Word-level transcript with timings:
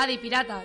Adi 0.00 0.14
piratak. 0.16 0.64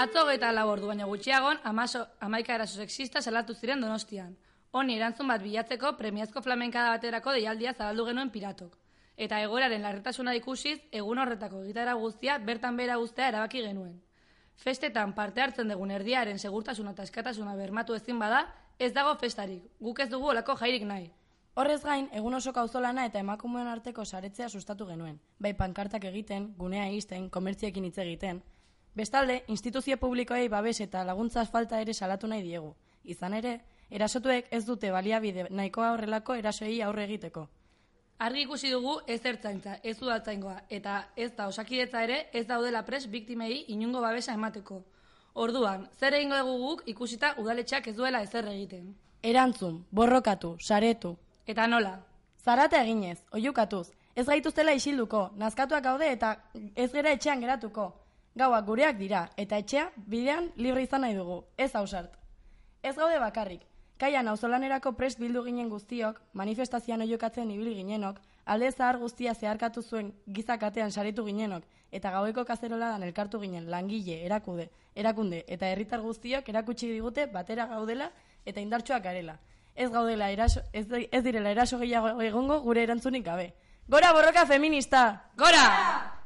Atzo 0.00 0.22
eta 0.32 0.48
labordu 0.56 0.86
baina 0.88 1.04
gutxiagon, 1.04 1.58
amaso, 1.68 2.00
amaika 2.26 2.54
eraso 2.54 2.78
sexista 2.80 3.20
salatu 3.20 3.52
ziren 3.52 3.82
donostian. 3.84 4.30
Honi 4.72 4.94
erantzun 4.96 5.28
bat 5.28 5.42
bilatzeko 5.44 5.90
premiazko 5.98 6.40
flamenkada 6.40 6.94
baterako 6.94 7.34
deialdia 7.36 7.74
zabaldu 7.74 8.06
genuen 8.06 8.30
piratok. 8.32 8.78
Eta 9.18 9.42
egoeraren 9.44 9.82
larretasuna 9.84 10.32
ikusiz, 10.38 10.78
egun 11.00 11.20
horretako 11.20 11.60
gitara 11.66 11.92
guztia 12.00 12.38
bertan 12.38 12.78
bera 12.80 12.96
guztea 12.96 13.26
erabaki 13.28 13.60
genuen. 13.66 13.98
Festetan 14.56 15.12
parte 15.18 15.44
hartzen 15.44 15.68
dugun 15.68 15.92
erdiaren 15.98 16.38
segurtasuna 16.38 16.94
eta 16.96 17.04
eskatasuna 17.04 17.56
bermatu 17.56 17.98
ezin 17.98 18.18
bada, 18.18 18.46
ez 18.78 18.94
dago 18.94 19.12
festarik, 19.20 19.66
guk 19.78 20.00
ez 20.00 20.08
dugu 20.08 20.30
olako 20.32 20.56
jairik 20.62 20.86
nahi. 20.88 21.10
Horrez 21.54 21.82
gain, 21.84 22.08
egun 22.16 22.38
oso 22.40 22.56
kauzolana 22.56 23.04
eta 23.04 23.20
emakumeen 23.20 23.68
arteko 23.68 24.06
saretzea 24.06 24.48
sustatu 24.48 24.88
genuen. 24.88 25.20
Bai 25.38 25.52
pankartak 25.52 26.08
egiten, 26.14 26.54
gunea 26.56 26.88
izten, 26.96 27.28
komertziekin 27.28 27.84
hitz 27.84 27.98
egiten. 27.98 28.40
Bestalde, 28.94 29.44
instituzio 29.46 29.96
publikoei 29.96 30.48
babes 30.48 30.80
eta 30.80 31.04
laguntza 31.04 31.44
falta 31.46 31.80
ere 31.80 31.94
salatu 31.94 32.26
nahi 32.26 32.42
diegu. 32.42 32.74
Izan 33.04 33.34
ere, 33.34 33.60
erasotuek 33.90 34.48
ez 34.50 34.64
dute 34.66 34.90
baliabide 34.90 35.46
nahikoa 35.50 35.92
horrelako 35.92 36.34
erasoei 36.34 36.80
aurre 36.82 37.04
egiteko. 37.04 37.48
Argi 38.20 38.42
ikusi 38.44 38.70
dugu 38.70 38.98
ez 39.06 39.20
ertzaintza, 39.24 39.78
ez 39.82 39.96
udaltzaingoa, 40.02 40.58
eta 40.68 40.96
ez 41.16 41.30
da 41.36 41.46
osakidetza 41.48 42.02
ere 42.04 42.18
ez 42.32 42.46
daudela 42.46 42.82
pres 42.84 43.06
biktimei 43.08 43.64
inungo 43.68 44.02
babesa 44.04 44.34
emateko. 44.34 44.82
Orduan, 45.34 45.86
zer 45.98 46.18
egingo 46.18 46.36
dugu 46.42 46.58
guk 46.66 46.82
ikusita 46.92 47.34
udaletxeak 47.38 47.86
ez 47.88 47.96
duela 47.96 48.20
ezer 48.26 48.50
egiten. 48.50 48.92
Erantzun, 49.22 49.84
borrokatu, 49.90 50.56
saretu. 50.60 51.14
Eta 51.46 51.66
nola? 51.66 51.94
Zarata 52.44 52.82
eginez, 52.82 53.18
oiukatuz. 53.32 53.88
Ez 54.16 54.26
gaituztela 54.26 54.74
isilduko, 54.74 55.30
nazkatuak 55.36 55.84
gaude 55.84 56.12
eta 56.12 56.36
ez 56.74 56.90
gera 56.92 57.12
etxean 57.16 57.40
geratuko. 57.40 57.92
Gauak 58.38 58.66
gureak 58.66 58.98
dira, 58.98 59.24
eta 59.36 59.58
etxea 59.58 59.90
bidean 60.06 60.52
libre 60.56 60.84
izan 60.84 61.02
nahi 61.02 61.16
dugu, 61.16 61.42
ez 61.56 61.74
hausart. 61.74 62.14
Ez 62.82 62.94
gaude 62.96 63.18
bakarrik, 63.18 63.64
kaian 63.98 64.28
auzolanerako 64.30 64.92
prest 64.96 65.18
bildu 65.18 65.42
ginen 65.44 65.68
guztiok, 65.68 66.20
manifestazioan 66.32 67.02
oiokatzen 67.04 67.50
ibili 67.50 67.74
ginenok, 67.80 68.20
alde 68.46 68.70
zahar 68.72 68.98
guztia 68.98 69.34
zeharkatu 69.34 69.82
zuen 69.82 70.12
gizakatean 70.26 70.92
saritu 70.92 71.24
ginenok, 71.26 71.66
eta 71.90 72.12
gaueko 72.14 72.44
kazeroladan 72.44 73.02
elkartu 73.02 73.40
ginen 73.42 73.70
langile, 73.70 74.20
erakude, 74.26 74.70
erakunde 74.94 75.44
eta 75.48 75.68
herritar 75.68 76.00
guztiok 76.00 76.48
erakutsi 76.48 76.90
digute 76.92 77.26
batera 77.26 77.66
gaudela 77.66 78.10
eta 78.46 78.60
indartsuak 78.60 79.02
garela. 79.04 79.38
Ez 79.74 79.90
gaudela 79.90 80.30
eraso, 80.30 80.62
ez, 80.72 80.86
ez 81.10 81.24
direla 81.24 81.50
eraso 81.50 81.78
gehiago 81.78 82.20
egongo 82.22 82.60
gure 82.62 82.82
erantzunik 82.82 83.26
gabe. 83.26 83.52
Gora 83.88 84.12
borroka 84.12 84.46
feminista! 84.46 85.30
Gora! 85.36 86.19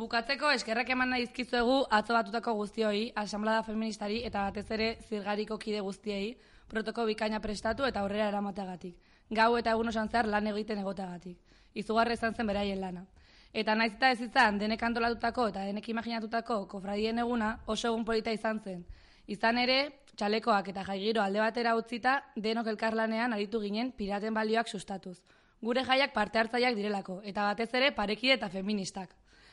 Bukatzeko 0.00 0.48
eskerrak 0.56 0.88
eman 0.94 1.10
nahi 1.12 1.26
dizkizuegu 1.26 1.74
atzo 1.92 2.14
batutako 2.16 2.54
guztioi, 2.56 3.00
asamblada 3.22 3.60
feministari 3.66 4.22
eta 4.24 4.46
batez 4.46 4.70
ere 4.76 4.86
zirgariko 5.08 5.58
kide 5.60 5.82
guztiei, 5.84 6.30
protoko 6.72 7.04
bikaina 7.04 7.40
prestatu 7.44 7.84
eta 7.84 8.00
aurrera 8.00 8.30
eramateagatik. 8.30 8.94
Gau 9.40 9.50
eta 9.58 9.74
egun 9.76 9.92
osan 9.92 10.08
zehar 10.08 10.30
lan 10.32 10.48
egiten 10.54 10.80
egoteagatik. 10.80 11.36
Izugarra 11.82 12.16
izan 12.16 12.32
zen 12.32 12.48
beraien 12.48 12.80
lana. 12.80 13.04
Eta 13.52 13.74
naiz 13.76 13.92
eta 13.92 14.14
ez 14.14 14.22
izan 14.24 14.62
denek 14.62 14.86
antolatutako 14.88 15.48
eta 15.52 15.66
denek 15.68 15.92
imaginatutako 15.92 16.62
kofradien 16.72 17.20
eguna 17.26 17.52
oso 17.66 17.92
egun 17.92 18.08
polita 18.08 18.32
izan 18.32 18.64
zen. 18.64 18.86
Izan 19.26 19.60
ere, 19.66 19.80
txalekoak 20.16 20.72
eta 20.72 20.86
jaigiro 20.88 21.20
alde 21.20 21.44
batera 21.44 21.76
utzita 21.76 22.22
denok 22.48 22.72
elkarlanean 22.72 23.36
aritu 23.36 23.60
ginen 23.60 23.92
piraten 23.92 24.32
balioak 24.32 24.68
sustatuz. 24.68 25.18
Gure 25.60 25.84
jaiak 25.84 26.16
parte 26.16 26.40
hartzaileak 26.40 26.78
direlako, 26.78 27.20
eta 27.22 27.50
batez 27.52 27.74
ere 27.74 27.92
parekide 27.92 28.40
eta 28.40 28.48
feministak. 28.48 29.19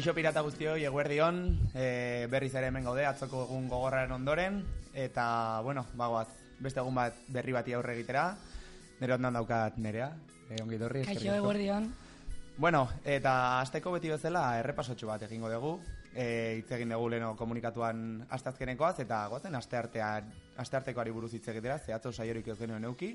Kaixo 0.00 0.14
pirata 0.16 0.40
guztioi, 0.40 0.84
eguerdion, 0.88 1.40
e, 1.76 2.24
berriz 2.32 2.54
ere 2.56 2.70
hemen 2.70 2.86
gaude, 2.88 3.02
atzoko 3.04 3.42
egun 3.44 3.66
gogorraren 3.68 4.14
ondoren, 4.14 4.62
eta, 4.96 5.24
bueno, 5.66 5.82
bagoaz, 5.92 6.39
beste 6.60 6.80
egun 6.80 6.94
bat 6.94 7.16
berri 7.28 7.54
bati 7.56 7.74
aurre 7.76 7.94
egitera, 7.96 8.34
nire 9.00 9.16
ondan 9.16 9.38
daukat 9.40 9.78
nerea, 9.78 10.10
e, 10.48 10.60
ongi 10.62 10.78
dorri. 10.78 11.04
Kaixo 11.08 11.34
eguerdion. 11.34 11.88
Bueno, 12.60 12.84
eta 13.04 13.60
asteko 13.60 13.94
beti 13.96 14.12
bezala 14.12 14.44
errepasotxu 14.60 15.08
bat 15.08 15.22
egingo 15.24 15.48
dugu, 15.52 15.72
e, 16.12 16.60
hitz 16.60 16.70
egin 16.76 16.92
dugu 16.92 17.08
leno 17.16 17.32
komunikatuan 17.38 18.26
astazkenekoaz, 18.36 18.98
eta 19.06 19.22
goazen 19.32 19.56
asteartean, 19.56 20.28
asteartekoari 20.60 21.14
buruz 21.16 21.32
hitz 21.34 21.46
egitera, 21.48 21.78
zehatzo 21.78 22.12
saiorik 22.12 22.52
ez 22.52 22.58
genuen 22.60 22.84
euki, 22.90 23.14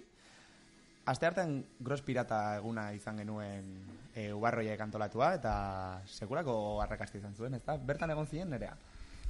Asteartean 1.06 1.60
gros 1.86 2.02
pirata 2.02 2.56
eguna 2.58 2.88
izan 2.98 3.20
genuen 3.22 3.66
e, 4.16 4.32
ubarroiek 4.34 4.80
antolatua 4.82 5.36
eta 5.38 5.54
sekurako 6.10 6.56
arrakasti 6.82 7.20
izan 7.22 7.36
zuen, 7.38 7.54
ezta? 7.60 7.76
Bertan 7.78 8.10
egon 8.10 8.26
ziren 8.26 8.50
nerea. 8.50 8.74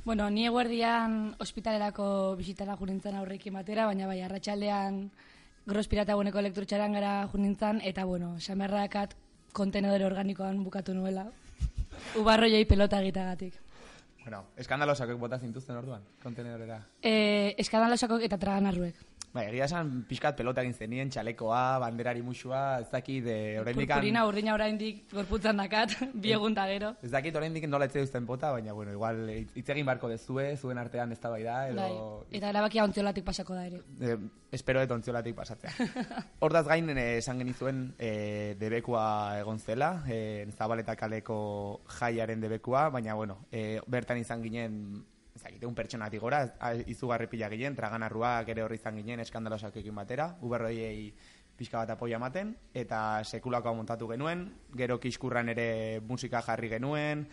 Bueno, 0.05 0.29
ni 0.29 0.45
eguerdian 0.45 1.33
ospitalerako 1.41 2.35
bisitara 2.37 2.75
jurintzen 2.77 3.15
aurrekin 3.17 3.55
batera, 3.57 3.87
baina 3.89 4.05
bai, 4.05 4.19
arratsaldean 4.21 4.99
gros 5.65 5.87
pirata 5.87 6.13
elektrotxaran 6.13 6.93
gara 6.93 7.27
jurintzen, 7.31 7.81
eta 7.83 8.05
bueno, 8.05 8.35
xamerrakat 8.37 9.15
kontenedore 9.51 10.05
organikoan 10.05 10.63
bukatu 10.63 10.93
nuela. 10.93 11.25
Ubarroiei 12.21 12.65
pelota 12.65 13.01
egitagatik. 13.01 13.55
Bueno, 14.21 14.43
eskandalosakok 14.57 15.17
bota 15.17 15.39
zintuzten 15.39 15.75
orduan, 15.75 16.03
kontenedorera. 16.21 16.79
E, 17.01 17.55
eskandalosakok 17.57 18.21
eta 18.21 18.37
traganarruek. 18.37 18.95
Bai, 19.35 19.49
egia 19.49 19.65
esan 19.67 19.89
pixkat 20.07 20.37
pelota 20.39 20.63
egin 20.63 20.73
zenien, 20.73 21.09
txalekoa, 21.11 21.75
banderari 21.83 22.21
musua, 22.23 22.79
ez 22.79 22.87
dakit, 22.87 23.25
e, 23.27 23.57
oraindikan... 23.59 23.97
Purpurina 23.97 24.21
urdina 24.29 24.53
oraindik 24.55 25.01
gorputzan 25.11 25.59
dakat, 25.59 25.91
bi 26.23 26.31
egun 26.31 26.53
da 26.55 26.63
gero. 26.69 26.93
Ez 27.03 27.11
dakit 27.11 27.35
oraindik 27.35 27.65
nola 27.67 27.89
etze 27.89 27.99
duzten 27.99 28.23
bota, 28.29 28.53
baina, 28.55 28.71
bueno, 28.77 28.93
igual 28.95 29.19
hitz 29.35 29.65
egin 29.73 29.89
barko 29.89 30.07
dezue, 30.07 30.45
zuen 30.55 30.79
artean 30.79 31.11
ez 31.11 31.19
da 31.19 31.31
bai 31.33 31.41
da, 31.43 31.55
edo... 31.67 31.81
Bai, 31.81 32.37
eta 32.39 32.53
erabakia 32.53 32.85
ontziolatik 32.87 33.25
pasako 33.27 33.57
da 33.57 33.65
ere. 33.67 33.81
Eh, 33.99 34.15
espero 34.55 34.85
et 34.85 34.93
ontziolatik 34.95 35.35
pasatzea. 35.35 35.89
Hordaz 36.47 36.63
gain 36.69 36.93
eh, 36.95 37.17
esan 37.17 37.43
genizuen 37.43 37.81
eh, 37.99 38.55
debekua 38.61 39.03
egon 39.41 39.59
zela, 39.59 39.97
eh, 40.07 40.47
Zabaleta 40.55 40.95
kaleko 40.95 41.81
jaiaren 41.97 42.39
debekua, 42.39 42.87
baina 42.95 43.19
bueno, 43.19 43.41
eh, 43.51 43.81
bertan 43.91 44.23
izan 44.23 44.47
ginen 44.47 44.79
ezakite, 45.45 45.65
un 45.65 45.75
pertsonatik 45.75 46.21
gora, 46.21 46.41
izugarri 46.89 47.27
pila 47.29 47.49
ginen, 47.49 47.75
traganarruak 47.75 48.49
ere 48.49 48.63
horri 48.63 48.79
izan 48.79 48.97
ginen 48.97 49.21
eskandalosakekin 49.21 49.95
batera, 49.95 50.35
uberroiei 50.41 51.13
pixka 51.55 51.79
bat 51.79 51.93
apoia 51.93 52.17
ematen, 52.17 52.55
eta 52.73 53.23
sekulakoa 53.23 53.73
montatu 53.73 54.07
genuen, 54.09 54.49
gero 54.75 54.99
kiskurran 54.99 55.49
ere 55.49 56.01
musika 56.07 56.41
jarri 56.41 56.69
genuen, 56.69 57.25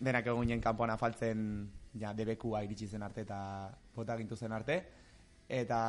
denak 0.00 0.26
egon 0.26 0.46
ginen 0.46 0.60
kanpoan 0.60 0.90
afaltzen 0.90 1.68
ja, 1.98 2.12
debekua 2.12 2.62
iritsi 2.66 2.86
zen 2.86 3.02
arte 3.02 3.22
eta 3.22 3.38
bota 3.94 4.16
gintu 4.16 4.36
zen 4.36 4.52
arte. 4.52 4.82
Eta, 5.48 5.80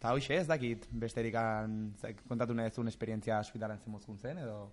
eta 0.00 0.12
hoxe, 0.16 0.40
ez 0.40 0.48
dakit 0.48 0.88
besterik 0.90 1.36
kontatu 2.26 2.54
nahi 2.54 2.72
zuen 2.74 2.88
esperientzia 2.88 3.38
ospitalan 3.38 3.78
zen 3.78 4.18
zen, 4.18 4.38
edo... 4.38 4.70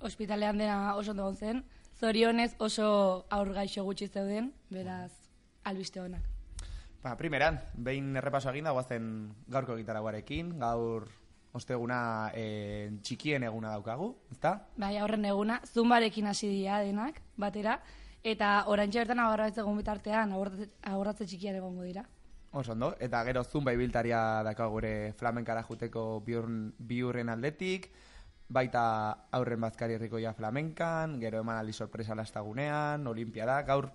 Ospitalean 0.00 0.58
dena 0.58 0.94
oso 0.94 1.10
ondo 1.10 1.32
zen. 1.34 1.64
Zorionez 1.96 2.54
oso 2.58 3.26
aur 3.32 3.52
gaixo 3.56 3.82
gutxi 3.84 4.08
zeuden, 4.08 4.50
beraz, 4.68 5.12
albiste 5.64 6.00
honak. 6.00 6.26
Ba, 7.02 7.14
primeran, 7.16 7.56
behin 7.72 8.10
errepaso 8.20 8.50
eginda 8.50 8.74
guazen 8.76 9.06
gaurko 9.48 9.78
gitaraguarekin, 9.78 10.50
gaur 10.60 11.06
osteguna 11.56 12.32
e, 12.36 12.90
txikien 13.00 13.46
eguna 13.48 13.70
daukagu, 13.72 14.10
ezta? 14.34 14.58
Bai, 14.76 14.96
aurren 15.00 15.24
eguna, 15.24 15.60
zumbarekin 15.72 16.28
hasi 16.28 16.50
dira 16.52 16.82
denak, 16.84 17.22
batera, 17.40 17.78
eta 18.22 18.50
orantxe 18.68 19.00
bertan 19.00 19.22
agarra 19.24 19.48
ez 19.48 19.56
egun 19.56 19.80
bitartean, 19.80 20.34
abordatze 20.36 21.24
txikian 21.24 21.56
egongo 21.62 21.86
dira. 21.86 22.04
Oso 22.52 22.72
ondo, 22.72 22.90
eta 23.00 23.22
gero 23.24 23.44
zumba 23.44 23.72
ibiltaria 23.72 24.42
daka 24.44 24.66
gure 24.72 24.92
flamenkara 25.16 25.64
juteko 25.64 26.20
biurn, 26.26 26.74
biurren 26.76 27.32
aldetik, 27.32 27.88
baita 28.48 29.26
aurren 29.34 29.60
bazkari 29.60 29.96
herrikoia 29.96 30.32
flamenkan, 30.34 31.18
gero 31.20 31.40
eman 31.42 31.58
aldi 31.58 31.72
sorpresa 31.72 32.14
lastagunean, 32.14 33.06
olimpiada, 33.06 33.60
gaur 33.66 33.90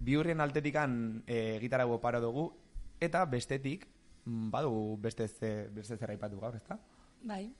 biurren 0.00 0.40
altetikan 0.40 1.22
e, 1.26 1.58
gitara 1.60 1.86
paro 2.00 2.20
dugu, 2.20 2.52
eta 3.00 3.24
bestetik, 3.24 3.86
mm, 4.24 4.50
badu 4.50 4.96
beste, 5.00 5.28
ze, 5.28 5.68
beste 5.68 5.96
zer 5.96 6.10
aipatu 6.10 6.40
gaur, 6.40 6.56
ezta? 6.56 6.78
Bai. 7.22 7.52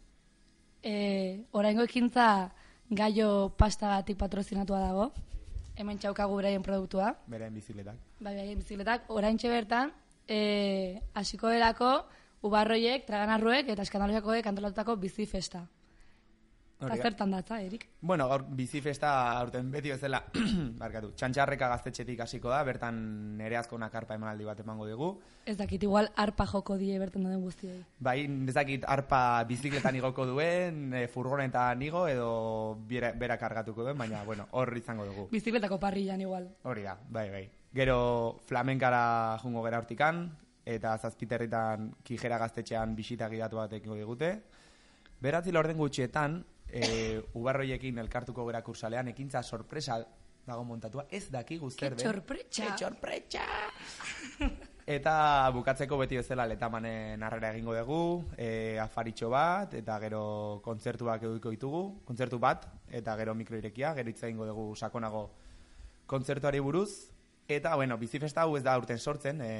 E, 0.82 1.44
oraingo 1.52 1.84
ekintza 1.84 2.50
gaio 2.88 3.54
pastagatik 3.56 4.16
patrozinatua 4.16 4.80
dago. 4.80 5.12
Hemen 5.76 5.98
txaukagu 5.98 6.36
beraien 6.36 6.62
produktua. 6.62 7.14
Beren 7.26 7.54
bizikletak. 7.54 7.96
Bai, 8.20 8.34
bai, 8.36 8.54
bizikletak. 8.56 9.04
Oraintxe 9.08 9.48
bertan, 9.48 9.92
e, 10.26 11.00
hasiko 11.14 11.48
delako, 11.52 12.06
ubarroiek, 12.42 13.04
traganarruek 13.06 13.68
eta 13.68 13.84
eskandalosakoek 13.84 14.46
antolatutako 14.46 14.96
bizi 14.96 15.26
festa. 15.26 15.66
Eta 16.80 16.96
zertan 16.96 17.30
datza, 17.34 17.60
Erik? 17.60 17.86
Bueno, 18.00 18.26
gaur 18.30 18.46
bizifesta 18.56 19.10
aurten 19.38 19.70
beti 19.70 19.92
bezala, 19.92 20.22
barkatu, 20.80 21.12
txantxarreka 21.18 21.68
gaztetxetik 21.74 22.22
hasiko 22.24 22.48
da, 22.52 22.62
bertan 22.64 23.00
nere 23.36 23.58
azkonak 23.60 23.94
arpa 24.00 24.16
emanaldi 24.16 24.48
bat 24.48 24.62
emango 24.64 24.88
dugu. 24.88 25.10
Ez 25.44 25.58
dakit, 25.58 25.84
igual 25.84 26.08
arpa 26.16 26.46
joko 26.48 26.78
die 26.80 26.98
bertan 26.98 27.28
dauden 27.28 27.44
guztiei. 27.44 27.78
Bai, 28.00 28.24
ez 28.24 28.56
dakit 28.56 28.88
arpa 28.88 29.44
bizikletan 29.48 30.00
igoko 30.00 30.26
duen, 30.32 30.94
e, 30.94 31.06
furgonetan 31.12 31.82
igo 31.84 32.06
edo 32.08 32.30
bera, 32.88 33.12
bera 33.12 33.36
kargatuko 33.38 33.84
duen, 33.84 33.98
baina, 33.98 34.24
bueno, 34.24 34.48
hor 34.52 34.72
izango 34.78 35.04
dugu. 35.08 35.28
Bizikletako 35.32 35.78
parrillan 35.82 36.20
igual. 36.24 36.48
Hori 36.64 36.86
da, 36.88 36.96
bai, 37.08 37.28
bai. 37.30 37.48
Gero 37.74 38.40
flamenkara 38.48 39.38
jungo 39.42 39.62
gera 39.68 39.78
hortikan, 39.78 40.24
eta 40.64 40.96
zazpiterritan 40.98 41.90
kijera 42.04 42.38
gaztetxean 42.38 42.96
bisita 42.96 43.28
gidatu 43.28 43.60
bat 43.60 43.70
digute. 43.74 44.32
Beratzi 45.20 45.52
lorden 45.52 45.76
gutxietan, 45.76 46.40
e, 46.72 47.22
ubarroiekin 47.34 47.98
elkartuko 47.98 48.46
gera 48.46 48.62
kursalean, 48.62 49.08
ekintza 49.08 49.42
sorpresa 49.42 50.00
dago 50.46 50.64
montatua, 50.64 51.06
ez 51.10 51.28
dakigu 51.30 51.70
zer 51.70 51.96
den. 51.96 52.06
sorpresa! 52.06 52.66
Ke 52.66 52.78
sorpresa! 52.78 53.46
Eta 54.90 55.12
bukatzeko 55.54 55.98
beti 56.00 56.16
bezala 56.18 56.46
letamanen 56.50 57.22
harrera 57.22 57.52
egingo 57.52 57.76
dugu, 57.76 58.24
e, 58.34 58.78
afaritxo 58.82 59.28
bat, 59.30 59.76
eta 59.78 59.98
gero 60.02 60.22
kontzertuak 60.64 61.22
edukiko 61.28 61.52
ditugu, 61.54 61.82
kontzertu 62.08 62.40
bat, 62.42 62.66
eta 62.90 63.14
gero 63.20 63.36
mikroirekia, 63.38 63.92
gero 63.94 64.10
hitz 64.10 64.22
egingo 64.24 64.48
dugu 64.48 64.74
sakonago 64.74 65.28
kontzertuari 66.10 66.58
buruz, 66.58 67.12
eta, 67.46 67.76
bueno, 67.76 67.98
bizifesta 67.98 68.42
hau 68.42 68.56
ez 68.56 68.64
da 68.66 68.76
urten 68.78 68.98
sortzen, 68.98 69.40
e, 69.44 69.52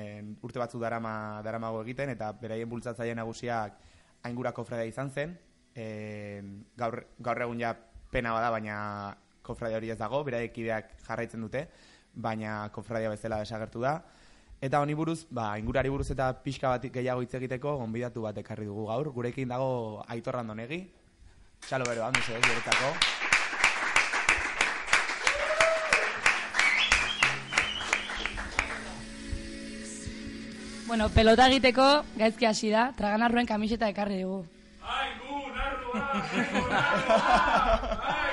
urte 0.42 0.58
batzu 0.58 0.80
darama, 0.82 1.12
daramago 1.46 1.84
egiten, 1.84 2.10
eta 2.16 2.32
beraien 2.40 2.68
bultzatzaile 2.70 3.14
nagusiak 3.14 3.78
aingura 4.26 4.50
kofradea 4.56 4.90
izan 4.90 5.14
zen, 5.14 5.38
e, 5.74 6.42
gaur, 6.76 7.04
gaur 7.18 7.42
egun 7.46 7.60
ja 7.60 7.74
pena 8.10 8.32
bada, 8.32 8.50
baina 8.50 8.76
kofradia 9.42 9.78
hori 9.78 9.90
ez 9.90 9.98
dago, 9.98 10.22
beraiek 10.24 10.52
kideak 10.54 10.96
jarraitzen 11.06 11.40
dute, 11.46 11.66
baina 12.14 12.68
kofradia 12.74 13.10
bezala 13.12 13.40
desagertu 13.42 13.82
da. 13.86 14.00
Eta 14.60 14.82
honi 14.82 14.94
buruz, 14.94 15.24
ba, 15.30 15.54
ingurari 15.58 15.88
buruz 15.88 16.10
eta 16.12 16.34
pixka 16.44 16.74
bat 16.74 16.84
gehiago 16.92 17.22
hitz 17.24 17.32
egiteko, 17.38 17.78
gonbidatu 17.80 18.26
bat 18.26 18.36
ekarri 18.42 18.66
dugu 18.68 18.90
gaur. 18.90 19.08
Gurekin 19.14 19.48
dago 19.48 20.04
Aitor 20.08 20.36
Randonegi. 20.36 20.82
Txalo 21.64 21.88
bero, 21.88 22.04
handu 22.04 22.20
zeu, 22.26 22.36
guretako. 22.44 22.92
Bueno, 30.90 31.08
pelota 31.14 31.46
egiteko 31.46 31.84
gaizki 32.18 32.48
hasi 32.48 32.68
da, 32.74 32.90
traganarruen 32.98 33.46
kamiseta 33.46 33.88
ekarri 33.88 34.24
dugu. 34.24 34.59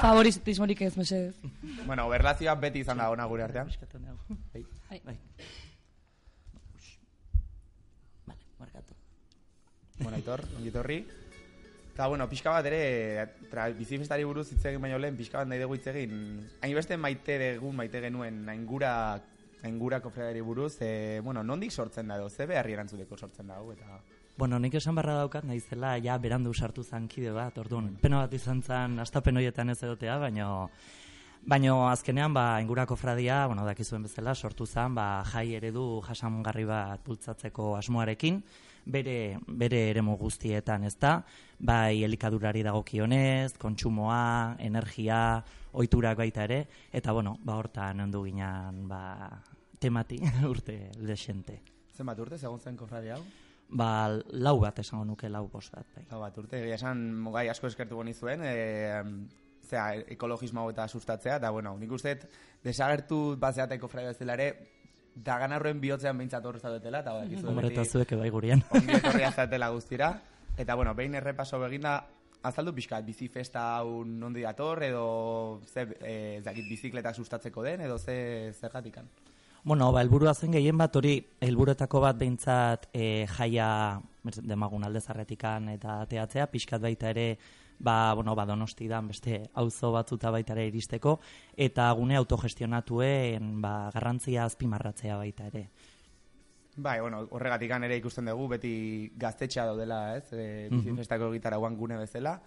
Favoritismorik 0.00 0.80
ez, 0.82 0.96
mesedez. 0.96 1.34
Bueno, 1.84 2.08
berlazioa 2.08 2.54
beti 2.56 2.80
izan 2.80 2.98
da 2.98 3.10
ona 3.12 3.26
gure 3.28 3.42
artean. 3.44 3.68
Bai. 4.52 4.64
Bai. 4.88 5.00
Bai. 5.04 5.18
Vale, 8.26 8.40
markatu. 8.58 8.94
Bueno, 9.98 10.16
Aitor, 10.16 10.40
ongitorri. 10.56 11.06
Eta, 11.92 12.06
bueno, 12.08 12.28
pixka 12.30 12.54
bat 12.54 12.66
ere, 12.70 13.26
tra, 13.50 13.66
bizifestari 13.76 14.24
buruz 14.24 14.46
hitz 14.54 14.64
egin 14.70 14.80
baino 14.80 14.98
lehen, 14.98 15.18
pixka 15.18 15.42
bat 15.42 15.48
nahi 15.50 15.60
dugu 15.60 15.76
hitz 15.76 15.86
egin. 15.92 16.14
Hainbeste 16.62 16.96
maite 16.96 17.36
dugu, 17.58 17.72
maite 17.76 18.00
genuen, 18.00 18.48
aingura, 18.48 19.20
aingura 19.62 20.00
kofreari 20.00 20.40
buruz, 20.40 20.80
e, 20.80 21.20
bueno, 21.20 21.42
nondik 21.44 21.72
sortzen 21.72 22.08
da 22.08 22.16
edo, 22.16 22.30
ze 22.30 22.46
beharri 22.48 22.72
erantzuteko 22.78 23.18
sortzen 23.18 23.52
da, 23.52 23.60
eta... 23.74 24.00
Bueno, 24.40 24.56
nik 24.56 24.72
esan 24.78 24.96
barra 24.96 25.18
daukat 25.18 25.44
naizela 25.44 25.98
ja 26.00 26.14
berandu 26.16 26.54
sartu 26.56 26.80
zankide 26.80 27.28
bat, 27.36 27.58
orduan. 27.60 27.90
Pena 28.00 28.22
bat 28.22 28.32
izan 28.32 28.62
zen, 28.64 28.94
astapen 29.02 29.36
horietan 29.36 29.68
ez 29.68 29.82
edotea, 29.82 30.14
baino 30.22 30.46
Baino 31.40 31.74
azkenean 31.88 32.32
ba 32.32 32.60
ingurako 32.60 32.96
fradia, 32.96 33.46
bueno, 33.46 33.66
dakizuen 33.66 34.02
bezala 34.04 34.34
sortu 34.34 34.64
zen, 34.66 34.94
ba 34.94 35.22
jai 35.24 35.54
eredu 35.56 35.82
jasangarri 36.06 36.64
bat 36.64 37.04
bultzatzeko 37.04 37.74
asmoarekin, 37.76 38.40
bere 38.86 39.36
bere 39.46 39.82
eremu 39.90 40.16
guztietan, 40.16 40.84
ezta? 40.88 41.12
Bai 41.58 42.02
elikadurari 42.04 42.64
dagokionez, 42.64 43.58
kontsumoa, 43.58 44.56
energia, 44.58 45.20
ohiturak 45.72 46.16
baita 46.16 46.48
ere 46.48 46.62
eta 46.92 47.12
bueno, 47.12 47.36
ba 47.44 47.60
hortan 47.60 48.00
ondu 48.08 48.24
ginan 48.24 48.88
ba 48.88 49.04
temati 49.78 50.22
urte 50.54 50.80
lexente. 50.96 51.60
Zenbat 51.92 52.18
urte, 52.24 52.40
segun 52.40 52.60
zen 52.60 52.80
kofradia 52.80 53.20
hau? 53.20 53.24
Ba, 53.70 54.08
lau 54.34 54.56
bat 54.58 54.78
esango 54.82 55.04
nuke, 55.06 55.28
lau 55.30 55.44
bost 55.48 55.72
bat, 55.74 55.86
bai. 55.94 56.04
Lau 56.10 56.20
bat 56.24 56.36
urte, 56.42 56.58
egia 56.58 56.74
esan 56.74 57.04
gai 57.30 57.46
asko 57.52 57.68
eskertu 57.70 58.00
goni 58.00 58.14
zuen, 58.14 58.42
e, 58.42 59.02
zera, 59.62 59.94
ekologismo 60.10 60.66
eta 60.72 60.88
sustatzea, 60.88 61.36
eta 61.38 61.50
bueno, 61.54 61.76
nik 61.78 61.92
uste 61.94 62.16
desagertu 62.64 63.36
bazeateko 63.40 63.88
fraia 63.88 64.10
bezala 64.10 64.34
ere, 64.38 64.50
daganarroen 65.14 65.80
bihotzean 65.82 66.18
behintzat 66.18 66.46
horrez 66.46 66.62
dutela, 66.62 67.04
eta 67.04 67.14
badakizu 67.14 67.48
Hombre, 67.50 67.70
eta 67.70 67.84
beti 67.84 67.98
zuek 67.98 68.16
bai 68.18 68.30
gurian. 68.30 68.64
ongi 68.74 68.96
etorria 68.98 69.30
zatela 69.32 69.70
guztira, 69.74 70.14
eta 70.58 70.74
bueno, 70.74 70.94
behin 70.98 71.14
errepaso 71.20 71.60
beginda, 71.62 72.00
azaldu 72.42 72.74
pixkat, 72.74 73.04
bizi 73.06 73.28
festa 73.28 73.66
hau 73.78 74.04
nondi 74.04 74.42
dator, 74.46 74.82
edo 74.82 75.60
ze, 75.66 75.86
e, 76.00 76.14
ez 76.38 76.44
dakit, 76.44 76.66
bizikletak 76.68 77.14
sustatzeko 77.14 77.62
den, 77.62 77.86
edo 77.86 77.98
ze 77.98 78.52
zergatikan. 78.58 79.06
Bueno, 79.62 79.92
ba, 79.92 80.00
helburua 80.00 80.32
zen 80.32 80.54
gehien 80.56 80.78
bat 80.80 80.94
hori, 80.96 81.18
helburuetako 81.44 82.00
bat 82.00 82.16
behintzat 82.16 82.86
e, 82.96 83.26
jaia 83.28 84.00
demagun 84.40 84.86
alde 84.88 85.02
zarretikan 85.04 85.68
eta 85.68 85.98
teatzea, 86.08 86.46
pixkat 86.48 86.80
baita 86.80 87.10
ere, 87.12 87.26
ba, 87.78 88.14
bueno, 88.14 88.34
ba, 88.34 88.46
donostidan 88.48 89.10
beste 89.12 89.42
auzo 89.60 89.92
batzuta 89.92 90.32
baita 90.32 90.56
ere 90.56 90.64
iristeko, 90.70 91.18
eta 91.52 91.90
gune 91.92 92.16
autogestionatuen 92.16 93.60
ba, 93.60 93.90
garrantzia 93.92 94.46
azpimarratzea 94.48 95.20
baita 95.20 95.50
ere. 95.52 95.66
Bai, 96.80 97.00
bueno, 97.04 97.26
horregatik 97.28 97.76
ere 97.76 98.00
ikusten 98.00 98.32
dugu, 98.32 98.48
beti 98.54 99.12
gaztetxea 99.20 99.66
daudela, 99.66 100.16
ez? 100.16 100.32
E, 100.32 100.68
bizifestako 100.72 101.32
gitarauan 101.34 101.76
gune 101.76 101.98
bezala. 102.00 102.38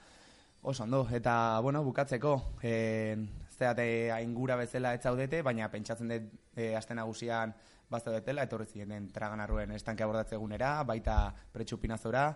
Oso 0.63 0.83
ondo, 0.83 1.05
eta, 1.11 1.59
bueno, 1.61 1.83
bukatzeko, 1.83 2.39
e, 2.63 3.17
zeate 3.53 4.11
aingura 4.11 4.57
bezala 4.59 4.93
ez 4.93 5.01
zaudete, 5.03 5.41
baina 5.41 5.69
pentsatzen 5.71 6.09
dut 6.09 6.33
e, 6.55 6.73
aste 6.75 6.95
nagusian 6.97 7.53
bazaudetela, 7.93 8.47
etorri 8.47 8.65
ziren 8.65 9.07
traganarruen 9.13 9.71
estanke 9.77 10.03
abordatze 10.03 10.35
egunera, 10.39 10.75
baita 10.83 11.17
pretxupinazora. 11.53 12.27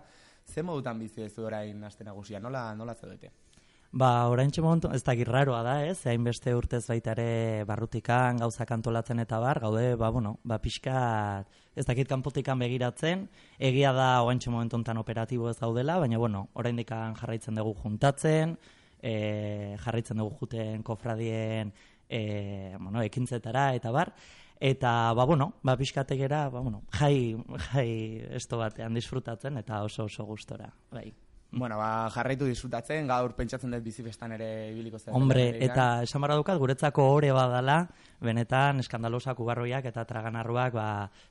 Ze 0.47 0.63
modutan 0.63 0.99
bizi 0.99 1.25
ez 1.25 1.33
orain 1.39 1.83
aste 1.83 2.05
nagusia, 2.07 2.39
nola, 2.39 2.69
nola 2.75 2.95
zaudete? 2.95 3.33
Ba, 3.91 4.27
orain 4.27 4.51
momentu, 4.61 4.89
ez 4.91 5.01
da 5.03 5.13
girraroa 5.15 5.61
da, 5.63 5.73
ez? 5.87 6.01
Hainbeste 6.05 6.53
urtez 6.55 6.83
baita 6.89 7.13
ere 7.15 7.63
barrutikan, 7.65 8.37
gauzak 8.37 8.71
antolatzen 8.75 9.19
eta 9.23 9.39
bar, 9.39 9.61
gaude, 9.63 9.95
ba, 9.95 10.09
bueno, 10.11 10.37
ba, 10.43 10.57
pixka, 10.59 11.45
ez 11.73 11.85
dakit 11.87 12.07
kanpotikan 12.07 12.59
begiratzen, 12.59 13.27
egia 13.57 13.93
da 13.93 14.21
orain 14.23 14.43
momentu 14.47 14.75
honetan 14.75 14.97
operatibo 14.97 15.49
ez 15.49 15.57
gaudela, 15.59 15.97
baina, 16.03 16.17
bueno, 16.17 16.49
orain 16.53 16.83
jarraitzen 16.83 17.55
dugu 17.55 17.73
juntatzen, 17.81 18.57
e, 19.01 19.75
jarraitzen 19.83 20.17
dugu 20.17 20.35
juten 20.41 20.83
kofradien, 20.83 21.73
e, 22.09 22.75
bueno, 22.79 23.01
ekintzetara 23.01 23.73
eta 23.75 23.91
bar, 23.91 24.13
eta, 24.59 25.13
ba, 25.13 25.25
bueno, 25.25 25.53
ba, 25.63 25.77
pixkategera, 25.77 26.49
ba, 26.49 26.59
bueno, 26.59 26.83
jai, 26.97 27.37
jai 27.71 27.89
esto 28.31 28.57
batean 28.57 28.93
disfrutatzen, 28.97 29.57
eta 29.57 29.83
oso 29.83 30.05
oso 30.05 30.25
gustora, 30.25 30.71
bai. 30.91 31.11
Bueno, 31.49 31.77
ba, 31.77 32.09
jarraitu 32.11 32.45
disfrutatzen, 32.49 33.07
gaur 33.07 33.31
pentsatzen 33.37 33.71
dut 33.71 33.83
bizifestan 33.85 34.33
ere 34.35 34.49
ibiliko 34.73 34.99
zen. 34.99 35.13
Hombre, 35.15 35.45
eta 35.63 36.03
esan 36.03 36.21
barra 36.21 36.35
dukat, 36.35 36.59
guretzako 36.59 37.05
ore 37.13 37.31
badala, 37.31 37.79
benetan 38.19 38.83
eskandalosak 38.83 39.39
ubarroiak 39.39 39.87
eta 39.87 40.03
traganarruak 40.09 40.75
ba, 40.75 40.87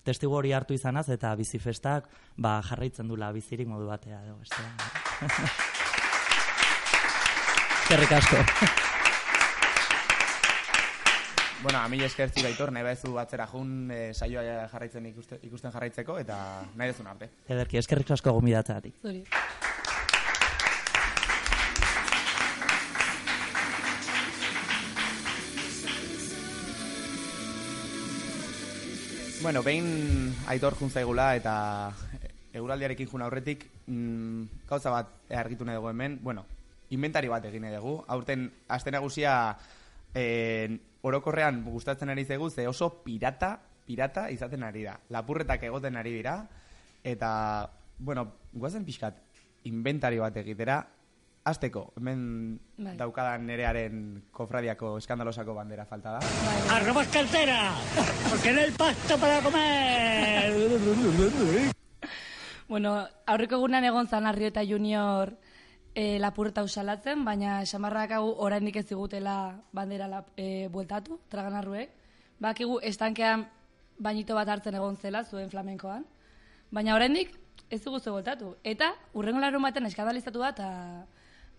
testigu 0.09 0.39
hori 0.41 0.55
hartu 0.57 0.75
izanaz 0.75 1.09
eta 1.13 1.35
bizifestak 1.37 2.09
ba, 2.37 2.63
jarraitzen 2.65 3.13
dula 3.13 3.31
bizirik 3.37 3.69
modu 3.69 3.91
batea. 3.93 4.23
Beste. 4.41 5.75
Eskerrik 7.87 8.13
asko. 8.13 8.37
Bueno, 11.63 11.79
a 11.79 11.89
mi 11.89 12.01
esker 12.03 12.33
zure 12.35 12.49
aitor, 12.49 12.73
nahi 12.75 12.83
bezu 12.83 13.13
atzera 13.23 13.45
jun 13.47 13.93
e, 13.95 13.99
saioa 14.11 14.65
jarraitzen 14.73 15.07
ikuste, 15.07 15.39
ikusten 15.47 15.71
jarraitzeko, 15.71 16.17
eta 16.19 16.39
nahi 16.75 16.91
dezun 16.91 17.07
arte. 17.07 17.29
Ederki, 17.47 17.79
eskerrik 17.79 18.11
asko 18.11 18.33
gomidatzeatik. 18.41 18.99
Zuri. 18.99 19.23
Bueno, 29.45 29.63
behin 29.63 30.35
aitor 30.51 30.75
juntzaigula 30.83 31.37
eta 31.39 31.55
eguraldiarekin 32.51 33.15
jun 33.15 33.23
aurretik 33.23 33.69
mm, 33.87 34.67
gauza 34.67 34.91
bat 34.91 35.17
argitu 35.31 35.63
nahi 35.63 35.79
dugu 35.79 35.95
hemen, 35.95 36.19
bueno, 36.27 36.49
inventari 36.91 37.29
bat 37.29 37.45
egin 37.45 37.63
nahi 37.67 37.75
dugu. 37.77 38.05
Aurten, 38.09 38.51
aste 38.69 38.93
nagusia 38.95 39.57
eh, 40.15 40.79
orokorrean 41.03 41.63
gustatzen 41.65 42.11
ari 42.11 42.25
zegu, 42.25 42.51
ze 42.51 42.67
oso 42.69 43.03
pirata, 43.05 43.59
pirata 43.87 44.29
izaten 44.31 44.63
ari 44.67 44.85
da. 44.85 44.99
Lapurretak 45.11 45.63
egoten 45.69 45.97
ari 45.97 46.13
dira, 46.19 46.41
eta, 47.05 47.71
bueno, 47.99 48.27
guazen 48.53 48.85
pixkat, 48.85 49.23
inventari 49.65 50.19
bat 50.19 50.37
egitera, 50.37 50.85
Azteko, 51.47 51.93
hemen 51.95 52.59
Bai. 52.75 52.97
daukadan 52.99 53.45
nerearen 53.47 53.99
kofradiako 54.35 54.97
eskandalosako 54.99 55.55
bandera 55.55 55.85
falta 55.87 56.17
da. 56.17 56.21
¡A 56.75 56.81
robar 56.83 57.07
cartera! 57.07 57.71
¡Porque 58.29 58.51
no 58.51 58.61
hay 58.63 58.73
pasta 58.73 59.17
para 59.17 59.41
comer! 59.41 60.53
Bueno, 62.67 63.07
aurreko 63.31 63.61
egunean 63.61 63.85
egon 63.87 64.09
zan 64.11 64.27
Arrieta 64.27 64.65
Junior 64.67 65.37
e, 65.97 66.19
lapurreta 66.21 66.63
usalatzen, 66.67 67.25
baina 67.25 67.63
esamarrak 67.65 68.13
hau 68.19 68.29
oraindik 68.45 68.77
ez 68.83 68.85
zigutela 68.87 69.37
bandera 69.73 70.09
lap, 70.13 70.29
e, 70.37 70.69
bueltatu, 70.69 71.19
traganarruek. 71.33 71.91
Bakigu 72.39 72.79
estankean 72.85 73.47
bainito 73.99 74.37
bat 74.37 74.49
hartzen 74.53 74.77
egon 74.77 75.01
zela 75.01 75.25
zuen 75.25 75.49
flamenkoan, 75.51 76.05
baina 76.71 76.95
oraindik 76.95 77.33
ez 77.71 77.83
dugu 77.83 77.99
ze 78.01 78.13
bueltatu. 78.13 78.55
Eta 78.63 78.93
urrengo 79.15 79.41
larun 79.41 79.65
baten 79.65 79.89
eskandalizatu 79.89 80.45
da 80.45 80.53
eta 80.53 80.71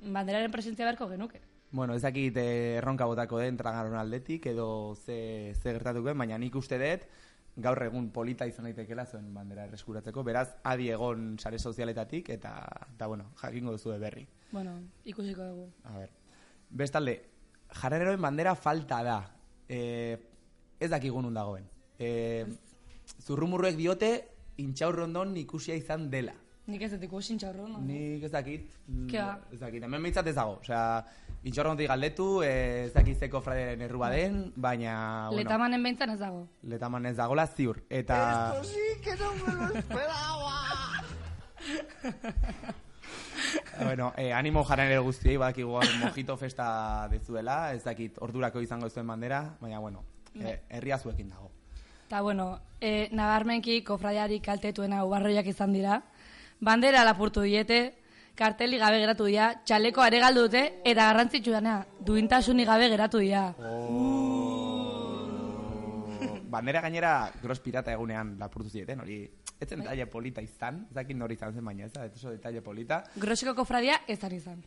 banderaren 0.02 0.54
presentzia 0.54 0.86
beharko 0.86 1.10
genuke. 1.10 1.42
Bueno, 1.72 1.96
ez 1.96 2.02
dakit 2.02 2.38
eh, 2.38 2.78
erronka 2.78 3.06
botako 3.10 3.42
den 3.42 3.58
tragaron 3.58 3.98
aldetik 3.98 4.46
edo 4.46 4.96
ze, 4.96 5.54
ze 5.56 5.74
gertatuko 5.74 6.14
baina 6.14 6.38
nik 6.38 6.56
uste 6.56 6.78
dut 6.78 7.10
gaur 7.58 7.82
egun 7.84 8.12
polita 8.14 8.46
izan 8.46 8.68
daitekela 8.70 9.06
zuen 9.06 9.34
bandera 9.34 9.66
erreskuratzeko, 9.66 10.24
beraz 10.24 10.48
adi 10.64 10.92
egon 10.94 11.36
sare 11.40 11.60
sozialetatik 11.60 12.30
eta, 12.30 12.54
eta 12.94 13.08
bueno, 13.08 13.32
jakingo 13.42 13.74
duzu 13.74 13.96
berri. 14.00 14.28
Bueno, 14.52 14.78
ikusiko 15.06 15.44
dugu. 15.44 15.68
A 15.84 15.98
ber. 15.98 16.12
Bestalde, 16.70 17.18
jarreroen 17.82 18.22
bandera 18.22 18.56
falta 18.56 19.02
da. 19.04 19.20
E, 19.68 20.18
ez 20.80 20.90
dakigun 20.90 21.34
dagoen. 21.34 21.66
E, 22.00 22.46
zurrumurruek 23.26 23.76
diote, 23.78 24.12
intxaurrondon 24.62 25.36
ikusia 25.38 25.76
izan 25.76 26.12
dela. 26.14 26.36
Nik 26.68 26.82
ez 26.84 26.90
dut 26.92 27.04
ikusin 27.08 27.38
txaurro, 27.40 27.64
no? 27.72 27.80
Nik 27.80 28.26
ez 28.28 28.32
dakit. 28.34 28.74
Ke 29.08 29.22
ba. 29.22 29.38
Ez 29.56 29.60
dakit. 29.62 29.84
Hemen 29.88 30.04
behintzat 30.04 30.28
ez 30.28 30.34
dago. 30.36 30.58
Osea, 30.60 31.00
intxorrontik 31.48 31.88
galdetu, 31.88 32.42
eh, 32.44 32.88
ez 32.88 32.94
dakit 32.96 33.18
zeko 33.24 33.40
fradiaren 33.46 33.82
errua 33.86 34.10
den, 34.12 34.42
baina... 34.56 34.96
Bueno, 35.30 35.44
Letamanen 35.44 35.84
behintzan 35.88 36.10
ez 36.12 36.20
dago. 36.20 36.42
letaman 36.64 37.06
ez 37.06 37.16
dagola 37.16 37.48
ziur. 37.48 37.84
Eta... 37.90 38.54
bueno, 43.88 44.14
eh, 44.18 44.34
animo 44.34 44.64
jaren 44.68 44.92
ere 44.92 45.00
guztiei, 45.00 45.38
badakigu 45.38 45.72
gaur 45.72 45.86
mojito 46.02 46.38
festa 46.38 47.08
dezuela, 47.12 47.74
ez 47.74 47.84
dakit 47.84 48.18
ordurako 48.20 48.60
izango 48.60 48.90
zuen 48.90 49.08
bandera, 49.08 49.56
baina 49.62 49.80
bueno, 49.80 50.04
eh, 50.36 50.62
herria 50.68 51.00
zuekin 51.00 51.30
dago. 51.30 51.52
Eta 52.08 52.22
bueno, 52.22 52.62
e, 52.80 53.10
nabarmenki 53.12 53.82
kofradiari 53.84 54.38
kaltetuena 54.40 55.02
ubarroiak 55.04 55.50
izan 55.52 55.74
dira. 55.76 55.98
Bandera 56.60 57.04
lapurtu 57.06 57.42
diete, 57.46 57.94
karteli 58.34 58.78
gabe 58.82 58.98
geratu 59.02 59.26
dira, 59.30 59.52
txaleko 59.66 60.02
are 60.02 60.20
galdu 60.22 60.48
dute, 60.48 60.82
eta 60.84 61.06
garrantzitsu 61.12 61.52
dena, 61.54 61.86
duintasuni 62.02 62.66
gabe 62.66 62.90
geratu 62.90 63.22
dira. 63.22 63.54
Bandera 66.48 66.82
gainera 66.82 67.32
gros 67.44 67.60
pirata 67.60 67.92
egunean 67.94 68.38
lapurtu 68.40 68.70
zieten, 68.74 69.02
hori 69.04 69.20
ez 69.60 69.68
zen 69.68 69.82
detalle 69.84 70.06
polita 70.10 70.42
izan, 70.42 70.86
ez 70.90 70.96
dakit 70.96 71.18
nori 71.18 71.36
izan 71.38 71.54
zen 71.54 71.66
baina, 71.66 71.86
ez 71.86 71.94
da, 71.94 72.06
oso 72.10 72.34
detalle 72.34 72.62
polita. 72.66 73.04
Grosiko 73.18 73.54
kofradia 73.58 74.02
ez 74.08 74.20
zan 74.20 74.34
izan. 74.34 74.64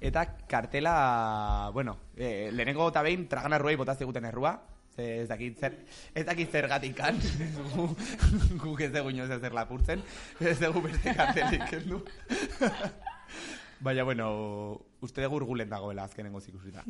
Eta 0.00 0.24
kartela, 0.48 1.70
bueno, 1.74 1.96
eh, 2.16 2.50
lehenengo 2.52 2.88
eta 2.88 3.02
behin 3.04 3.28
tragana 3.28 3.58
ruei 3.58 3.76
botaz 3.76 4.00
eguten 4.00 4.24
errua, 4.28 4.56
ze 4.96 5.22
ez 5.22 5.28
dakit 5.28 5.58
zer, 5.58 5.76
ez 6.14 6.24
dakit 6.26 6.50
zergatik 6.50 6.96
kan, 6.96 7.18
gu, 7.74 7.86
guk 8.62 8.80
ez 8.80 8.90
dugu 8.92 9.10
inoz 9.14 9.30
ezer 9.30 9.54
lapurtzen, 9.56 10.02
ez 10.40 10.58
dugu 10.60 10.82
beste 10.88 11.14
kartelik 11.14 11.66
kendu. 11.70 12.02
Baina, 13.80 14.02
bueno, 14.04 14.26
uste 15.00 15.22
dugu 15.24 15.38
urgulen 15.38 15.70
dagoela 15.70 16.04
azkenengo 16.04 16.40
zikusita. 16.44 16.82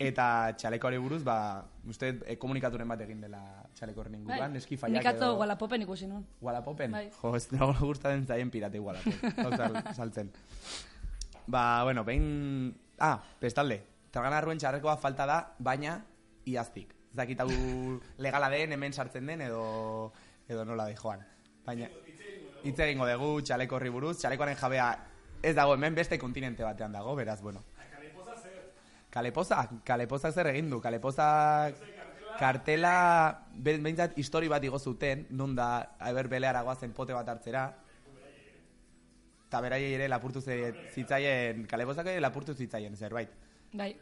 Eta 0.00 0.54
txalekoari 0.56 0.96
buruz, 0.96 1.20
ba, 1.26 1.34
uste 1.90 2.14
eh, 2.24 2.38
komunikaturen 2.40 2.88
bat 2.88 3.02
egin 3.04 3.20
dela 3.20 3.42
txaleko 3.76 4.00
horren 4.00 4.14
inguruan, 4.22 4.56
eski 4.56 4.78
faiak 4.80 4.96
Nik 4.96 5.10
atzo 5.10 5.34
Walapopen 5.36 5.84
ikusi 5.84 6.08
nun. 6.08 6.24
Walapopen? 6.40 6.96
Bai. 6.96 7.10
Jo, 7.18 7.34
ez 7.36 7.44
dago 7.50 7.74
gustatzen 7.82 8.24
zaien 8.24 8.48
pirate 8.50 8.80
sal- 8.80 9.82
saltzen. 9.98 10.32
Ba, 11.46 11.82
bueno, 11.84 12.04
behin... 12.04 12.74
Ah, 12.98 13.18
bestalde. 13.42 13.82
Tragana 14.10 14.38
arruen 14.38 14.56
txarrekoa 14.58 14.96
falta 14.96 15.26
da, 15.26 15.38
baina 15.58 15.98
iaztik. 16.46 16.94
Ez 17.14 17.18
dakit 17.20 17.38
hau 17.38 17.46
legala 18.18 18.48
den, 18.50 18.72
hemen 18.74 18.92
sartzen 18.92 19.28
den, 19.30 19.40
edo, 19.46 20.12
edo 20.50 20.64
nola 20.66 20.88
de 20.90 20.96
joan. 20.98 21.20
Baina, 21.64 21.86
hitz 22.66 22.78
egingo 22.82 23.06
dugu 23.06 23.28
txaleko 23.46 23.76
horri 23.76 23.92
buruz, 23.94 24.16
txalekoaren 24.18 24.56
jabea 24.58 24.88
ez 25.46 25.52
dago 25.54 25.76
hemen 25.76 25.94
beste 25.94 26.18
kontinente 26.18 26.64
batean 26.66 26.90
dago, 26.92 27.14
beraz, 27.14 27.36
bueno. 27.40 27.62
Kalepoza, 29.14 29.60
kalepoza 29.86 30.32
zer 30.34 30.48
egin 30.50 30.72
du, 30.72 30.80
kalepoza 30.82 31.28
kartela, 32.40 32.94
be- 33.54 33.76
behintzat 33.78 34.18
histori 34.18 34.48
bat 34.50 34.64
igo 34.66 34.80
zuten, 34.82 35.28
nun 35.30 35.54
da, 35.54 35.68
aber 36.00 36.26
beleara 36.26 36.64
goazen 36.66 36.90
pote 36.98 37.14
bat 37.14 37.28
hartzera, 37.30 37.68
eta 39.46 39.60
beraiei 39.62 39.94
ere 40.00 40.10
lapurtu 40.10 40.42
zitzaien, 40.42 41.62
kalepozak 41.70 42.10
ere 42.10 42.26
lapurtu 42.26 42.58
zitzaien 42.58 42.96
zerbait. 42.98 43.30
Bai. 43.72 43.92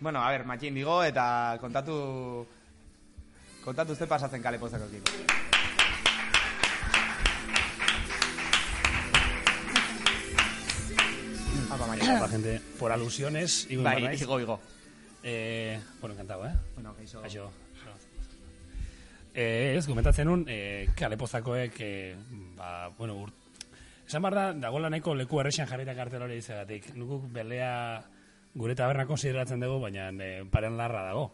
Bueno, 0.00 0.22
a 0.24 0.30
ber, 0.30 0.46
matxin 0.48 0.74
digo, 0.74 1.02
eta 1.04 1.58
kontatu, 1.60 2.46
kontatu 3.60 3.94
ze 3.94 4.06
pasatzen 4.08 4.40
kalepozakokin. 4.40 5.02
Apa, 11.70 11.86
mañana. 11.86 12.20
La 12.20 12.28
gente, 12.28 12.60
por 12.78 12.92
alusiones, 12.92 13.66
Igo 13.68 13.82
Bai, 13.82 14.16
igo, 14.16 14.40
igo. 14.40 14.60
Eh, 15.22 15.78
bueno, 16.00 16.14
encantado, 16.14 16.46
eh? 16.46 16.54
Bueno, 16.74 16.94
kaixo. 16.96 17.20
Kaixo. 17.20 17.50
Eh, 19.34 19.76
ez, 19.76 19.86
komentatzen 19.86 20.26
nun, 20.26 20.46
eh, 20.48 20.88
kalepozakoek, 20.96 21.76
eh, 21.78 22.16
ba, 22.56 22.88
bueno, 22.96 23.16
urt... 23.20 23.34
Esan 24.08 24.22
behar 24.22 24.34
da, 24.34 24.52
dagoela 24.54 24.88
nahiko 24.90 25.12
leku 25.14 25.38
errexan 25.38 25.68
jarrita 25.70 25.94
kartel 25.94 26.24
hori 26.24 26.40
izagatik. 26.40 26.88
Nukuk 26.96 27.28
belea 27.30 28.00
gure 28.54 28.74
taberna 28.74 29.06
konsideratzen 29.06 29.60
dugu, 29.60 29.80
baina 29.80 30.08
eh, 30.10 30.44
paren 30.50 30.76
larra 30.76 31.04
dago. 31.06 31.30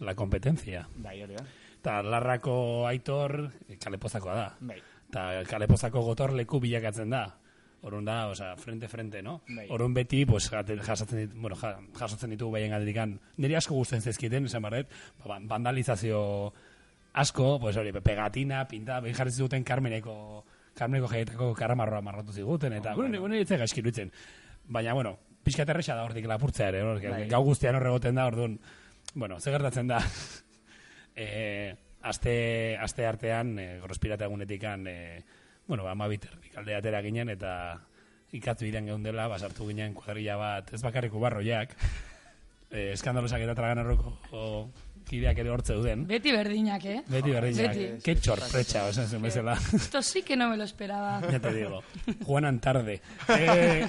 La 0.00 0.14
competencia. 0.14 0.86
Bai, 0.96 1.22
hori 1.22 1.34
da. 1.34 1.44
Eta 1.80 2.02
larrako 2.02 2.86
aitor 2.86 3.50
eh, 3.68 3.76
kalepozakoa 3.82 4.34
da. 4.34 4.48
Bai. 4.60 4.78
Eta 5.08 5.42
kalepozako 5.48 6.02
gotor 6.04 6.32
leku 6.36 6.60
bilakatzen 6.60 7.10
da. 7.10 7.24
Orun 7.86 8.04
da, 8.04 8.26
osea, 8.28 8.56
frente-frente, 8.58 9.22
no? 9.22 9.40
Bai. 9.48 9.68
Orun 9.70 9.94
beti, 9.94 10.24
pues, 10.26 10.48
jasotzen, 10.50 11.18
dit, 11.20 11.34
bueno, 11.34 11.54
ja, 11.56 11.76
jasotzen 11.94 12.30
ditugu 12.34 12.56
behien 12.56 12.72
galderikan. 12.74 13.12
Niri 13.36 13.54
asko 13.54 13.74
gusten 13.78 14.02
zezkiten, 14.02 14.46
esan 14.50 14.62
barret, 14.62 14.90
ba, 15.22 15.36
ba- 15.36 15.40
vandalizazio 15.54 16.52
asko, 17.14 17.58
pues 17.60 17.76
hori, 17.76 17.92
pegatina, 18.02 18.64
pinta, 18.68 18.98
behin 19.00 19.14
jarri 19.14 19.30
zuten 19.30 19.62
Carmeneko, 19.64 20.44
Carmeneko 20.74 21.08
jaietako 21.08 21.52
karamarroa 21.54 22.02
marratu 22.02 22.32
ziguten, 22.32 22.72
eta, 22.72 22.94
bueno, 22.94 23.10
nire 23.14 23.28
nire 23.28 23.42
itzega 23.46 23.64
eskiruitzen. 23.64 24.10
Baina, 24.66 24.92
bueno, 24.94 25.16
pixkat 25.48 25.72
erresa 25.72 25.96
da 25.96 26.04
hortik 26.06 26.28
lapurtzea 26.28 26.70
ere, 26.72 26.84
no? 26.84 26.94
Bai. 27.00 27.26
gau 27.30 27.42
guztian 27.46 27.78
horregoten 27.78 28.18
da, 28.18 28.28
orduan, 28.28 28.58
bueno, 29.14 29.40
ze 29.40 29.52
gertatzen 29.54 29.88
da, 29.88 30.00
eh, 31.16 31.74
aste, 32.02 32.76
aste 32.80 33.06
artean, 33.08 33.56
eh, 33.58 33.78
grospirata 33.82 34.28
egunetikan, 34.28 34.86
eh, 34.86 35.22
bueno, 35.66 35.84
ba, 35.84 35.92
amabiter, 35.96 36.36
alde 36.56 36.76
atera 36.76 37.02
ginen, 37.04 37.32
eta 37.32 37.52
ikatu 38.36 38.68
iren 38.68 38.88
geundela, 38.90 39.28
basartu 39.32 39.68
ginen 39.70 39.96
kuadrilla 39.96 40.36
bat, 40.40 40.72
ez 40.74 40.82
bakarrik 40.84 41.16
ubarroiak, 41.16 41.72
eh, 42.70 42.92
eskandalosak 42.92 43.44
eta 43.46 43.56
traganarroko 43.56 44.18
kideak 45.08 45.38
ere 45.42 45.50
hortze 45.50 45.76
duden. 45.78 46.04
Beti 46.08 46.32
berdinak, 46.34 46.84
eh? 46.84 46.98
Beti 47.08 47.32
berdinak. 47.34 47.74
Beti. 47.74 48.02
Ke 48.04 48.14
txorpretxa, 48.20 48.84
osan 48.90 49.08
zen 49.08 49.24
bezala. 49.24 49.56
Esto 49.80 50.02
sí 50.02 50.22
que 50.22 50.36
no 50.36 50.48
me 50.50 50.56
lo 50.56 50.64
esperaba. 50.64 51.20
ya 51.32 51.40
te 51.40 51.52
digo. 51.54 51.82
Juanan 52.24 52.60
tarde. 52.60 53.00
Eh, 53.38 53.86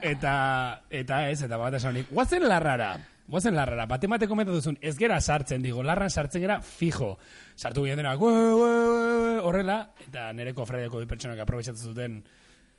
eta, 0.00 0.82
eta 0.90 1.18
ez, 1.30 1.42
eta 1.44 1.56
bat 1.60 1.74
esan 1.78 1.94
nik, 1.94 2.08
guazen 2.10 2.44
larrara. 2.48 2.96
Guazen 3.30 3.54
larrara, 3.54 3.86
bate 3.86 4.08
mate 4.10 4.26
komentatu 4.28 4.60
zuen, 4.60 4.78
ez 4.82 4.96
gera 4.98 5.20
sartzen, 5.20 5.62
digo, 5.62 5.82
larran 5.86 6.10
sartzen 6.10 6.42
gera 6.42 6.58
fijo. 6.66 7.14
Sartu 7.54 7.84
ginen 7.84 8.02
denak, 8.02 8.20
horrela, 8.20 9.76
eta 10.06 10.26
nire 10.34 10.52
kofradeko 10.56 11.00
bi 11.00 11.08
pertsonak 11.08 11.44
aprobetxatu 11.44 11.92
zuten, 11.92 12.18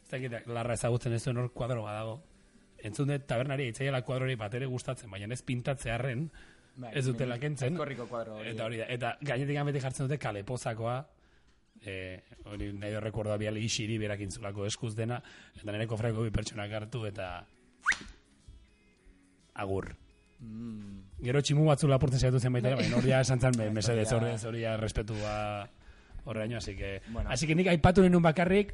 ez 0.03 0.11
dakit, 0.11 0.35
larra 0.51 0.75
ezagutzen 0.75 1.15
ez 1.15 1.23
duen 1.23 1.39
hor 1.41 1.51
kuadro 1.55 1.85
badago. 1.87 2.19
Entzun 2.83 3.13
dut 3.13 3.25
tabernari 3.29 3.69
itzaiela 3.71 4.03
kuadrori 4.03 4.35
bat 4.35 4.53
ere 4.59 4.67
gustatzen, 4.67 5.09
baina 5.09 5.31
ez 5.31 5.41
pintatzearren, 5.47 6.27
Bai, 6.75 6.91
ez 6.97 7.05
dutela 7.05 7.37
kentzen. 7.39 7.75
Korriko 7.77 8.07
kuadro 8.09 8.37
hori. 8.39 8.49
Eta 8.49 8.65
hori 8.65 8.77
da, 8.81 8.85
eta 8.89 9.17
gainetik 9.21 9.59
beti 9.65 9.79
jartzen 9.79 10.07
dute 10.07 10.17
kalepozakoa, 10.17 10.95
eh, 11.85 12.23
hori 12.45 12.71
nahi 12.73 12.95
rekordoa 12.99 13.37
biali 13.37 13.63
isiri 13.65 13.97
berak 14.01 14.19
intzulako 14.25 14.65
eskuz 14.65 14.95
dena, 14.95 15.21
eta 15.61 15.71
nire 15.71 15.85
kofradeko 15.87 16.23
bi 16.23 16.31
pertsonak 16.31 16.71
hartu, 16.71 17.05
eta 17.05 17.45
agur. 19.53 19.93
Gero 21.23 21.39
tximu 21.41 21.65
batzu 21.69 21.87
lapurtzen 21.87 22.19
saiatu 22.19 22.39
zen 22.41 22.51
baita, 22.57 22.71
ere, 22.73 22.81
baina 22.81 22.97
hori 22.97 23.13
esan 23.15 23.39
zen, 23.39 23.55
me- 23.59 23.69
mesedez, 23.71 24.09
hori 24.11 24.33
hori 24.49 24.63
ja 24.65 24.75
respetua 24.77 25.69
horreaino, 26.25 26.57
así 26.57 26.75
que, 26.75 27.01
Bueno. 27.09 27.29
así 27.29 27.47
que 27.47 27.55
nik 27.55 27.67
aipatu 27.67 28.01
nenun 28.01 28.21
bakarrik, 28.23 28.73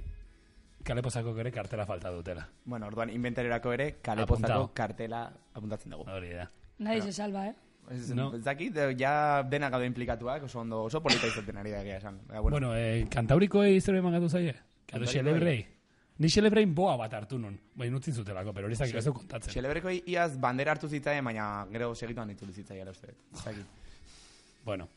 kalepozako 0.84 1.36
ere 1.40 1.52
kartela 1.52 1.86
falta 1.86 2.10
dutela. 2.10 2.48
Bueno, 2.66 2.88
orduan 2.88 3.10
inventariorako 3.10 3.74
ere 3.74 3.92
kalepozako 4.02 4.54
Apuntao. 4.54 4.74
kartela 4.74 5.32
apuntatzen 5.54 5.92
dugu. 5.92 6.08
Hori 6.10 6.30
da. 6.34 6.50
Nadie 6.80 7.02
se 7.02 7.12
salva, 7.14 7.48
eh? 7.50 7.56
Ez, 7.90 8.10
No. 8.14 8.32
eh, 8.36 8.96
ja 8.98 9.44
dena 9.44 9.70
gaude 9.70 9.86
implikatuak, 9.88 10.44
oso 10.44 10.60
ondo, 10.60 10.84
oso 10.84 11.02
polita 11.02 11.28
izaten 11.28 11.58
ari 11.58 11.72
da 11.72 11.82
egia 11.82 11.98
esan. 11.98 12.20
Bueno, 12.28 12.50
bueno 12.52 12.76
eh, 12.76 13.08
kantaurikoei 13.10 13.82
zer 13.82 13.96
eman 13.96 14.14
gatu 14.14 14.30
zaie? 14.30 14.50
Edo 14.50 14.60
Kantaurikoei. 14.86 15.14
xelebrei? 15.24 15.68
Ni 16.20 16.28
xelebrein 16.28 16.76
boa 16.76 16.98
bat 16.98 17.14
hartu 17.14 17.40
nun. 17.40 17.58
Baina 17.76 17.96
utzin 17.98 18.14
zutelako, 18.14 18.54
pero 18.54 18.66
hori 18.68 18.74
ez 18.74 18.80
dakit 18.80 18.96
ez 18.96 19.06
kontatzen. 19.08 19.54
Xelebreko 19.54 19.90
iaz 19.90 20.38
bandera 20.38 20.72
hartu 20.72 20.90
zitzaien, 20.90 21.24
baina 21.24 21.66
gero 21.72 21.94
segituan 21.96 22.30
itzuli 22.30 22.52
zitzaien, 22.54 22.88
uste. 22.90 23.14
dakit. 23.46 23.66
Bueno. 24.66 24.88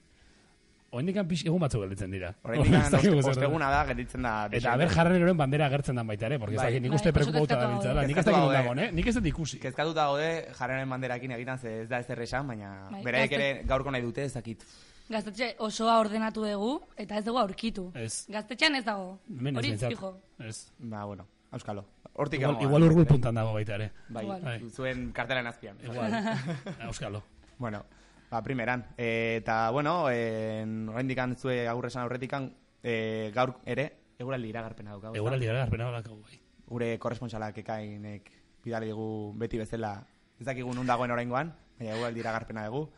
Oendikan 0.92 1.24
pix 1.24 1.40
egun 1.48 1.62
batzuk 1.62 1.80
gelditzen 1.86 2.10
dira. 2.12 2.34
Den. 2.44 2.74
osteguna 3.32 3.70
da, 3.72 3.80
gelditzen 3.88 4.26
da. 4.26 4.32
Eta 4.52 4.74
aber 4.74 4.90
jarreroren 4.92 5.38
bandera 5.38 5.70
agertzen 5.70 5.96
dan 5.96 6.06
baita 6.06 6.26
ere, 6.28 6.38
porque 6.38 6.58
Bai. 6.60 6.74
nik 6.74 6.90
Bai, 6.92 6.98
uste 6.98 7.08
oso 7.08 7.16
preokupauta 7.16 7.56
da 7.56 7.68
biltzela. 7.70 8.04
Nik 8.10 8.20
ez 8.20 8.24
dakit 8.26 8.52
dagoen, 8.52 8.78
eh? 8.84 8.88
Nik 8.92 9.08
ez 9.08 9.14
dut 9.16 9.28
ikusi. 9.30 9.58
Kezkatuta 9.62 10.04
gaude 10.10 10.26
jarraren 10.58 10.92
banderakin 10.92 11.32
egiten 11.38 11.58
ze 11.58 11.72
ez 11.82 11.88
da 11.88 12.00
ez 12.04 12.10
esan, 12.10 12.46
baina 12.46 12.88
Bai, 12.90 13.02
gazte- 13.04 13.34
ere 13.38 13.62
gaurko 13.64 13.90
nahi 13.90 14.02
dute 14.04 14.24
ez 14.24 14.34
dakit. 14.34 14.66
Gaztetxe 15.08 15.54
osoa 15.58 15.98
ordenatu 16.00 16.44
dugu, 16.44 16.74
eta 16.96 17.16
ez 17.16 17.24
dugu 17.24 17.38
aurkitu. 17.38 17.90
Ez. 17.94 18.26
Gaztetxean 18.28 18.76
ez 18.76 18.84
dago. 18.84 19.18
Hemen 19.28 19.56
ez 19.56 19.64
Hori, 19.64 19.72
fijo. 19.78 20.12
Ez. 20.38 20.70
Ba, 20.78 21.06
bueno, 21.06 21.26
auskalo. 21.50 21.86
Hortik 22.12 22.40
Igual, 22.42 22.60
igual 22.60 22.82
urgul 22.82 23.06
puntan 23.08 23.34
dago 23.34 23.54
baita 23.54 23.74
ere. 23.80 23.90
Bai. 24.10 24.26
Bai. 24.28 24.58
zuen 24.68 25.10
kartelen 25.12 25.46
azpian. 25.46 25.76
Igual. 25.82 26.12
Euskalo. 26.88 27.22
Bueno, 27.58 27.84
ba, 28.32 28.42
primeran. 28.42 28.86
E, 28.96 29.36
eta, 29.42 29.70
bueno, 29.70 30.10
e, 30.10 30.64
oraindikan 30.88 31.36
zue 31.36 31.68
agurresan 31.68 32.02
aurretikan, 32.02 32.48
e, 32.82 33.30
gaur 33.34 33.58
ere, 33.68 33.90
eguraldi 34.18 34.48
iragarpena 34.48 34.96
daukagu. 34.96 35.18
Eguraldi 35.20 35.50
gara 35.50 35.66
garpena 35.66 35.90
badakau 35.90 36.16
bai. 36.22 36.40
Gure 36.72 36.94
korresponsalak 36.98 37.60
ekainek 37.60 38.30
bidali 38.64 38.88
digu 38.88 39.34
beti 39.36 39.60
bezala, 39.60 39.98
ez 40.40 40.46
dakigu 40.48 40.72
nun 40.72 40.88
dagoen 40.88 41.12
oraingoan, 41.12 41.52
baina 41.76 41.92
eguraldi 41.92 42.24
iragarpena 42.24 42.64
dugu, 42.70 42.88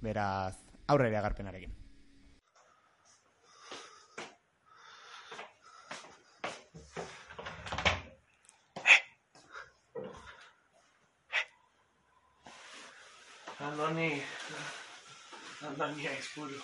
beraz, 0.00 0.56
aurre 0.88 1.12
iragarpenarekin. 1.12 1.76
Andoni... 13.60 14.39
Andoni 15.68 16.06
aizpuru. 16.08 16.56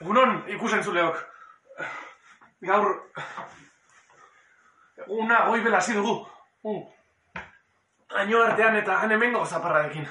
Egunon, 0.00 0.42
ikusentzuleok. 0.56 1.22
Gaur... 2.68 2.92
Una 5.06 5.40
goibel 5.46 5.74
hasi 5.74 5.94
dugu. 5.96 6.14
Uh. 6.62 6.82
Aino 8.20 8.42
artean 8.42 8.76
eta 8.76 8.98
han 9.00 9.12
hemengo 9.12 9.44
zaparrarekin. 9.46 10.06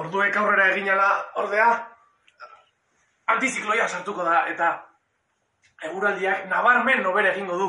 Orduek 0.00 0.36
aurrera 0.36 0.70
eginala 0.72 1.08
ordea, 1.42 1.66
antizikloia 3.34 3.88
sartuko 3.88 4.24
da, 4.24 4.46
eta 4.48 4.68
eguraldiak 5.88 6.46
nabarmen 6.50 7.02
nobere 7.02 7.32
egingo 7.32 7.58
du. 7.58 7.68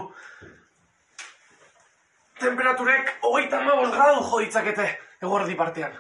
Temperaturek 2.44 3.12
hogeita 3.22 3.62
hamabost 3.62 3.94
gradu 3.96 4.24
jo 4.30 4.40
ditzakete 4.44 4.88
eguerdi 5.24 5.56
partean. 5.56 5.94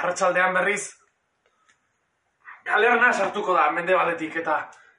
Arratsaldean 0.00 0.54
berriz, 0.54 0.82
galerna 2.64 3.12
sartuko 3.12 3.54
da 3.56 3.70
mendebaletik 3.74 4.36
eta 4.42 4.58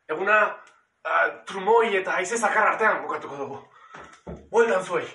eguna 0.10 0.40
uh, 0.48 1.28
trumoi 1.48 1.96
eta 2.02 2.18
haize 2.18 2.38
zakar 2.38 2.74
artean 2.74 3.04
bukatuko 3.06 3.38
dugu. 3.44 3.62
Bueltan 4.52 4.84
zuei. 4.84 5.08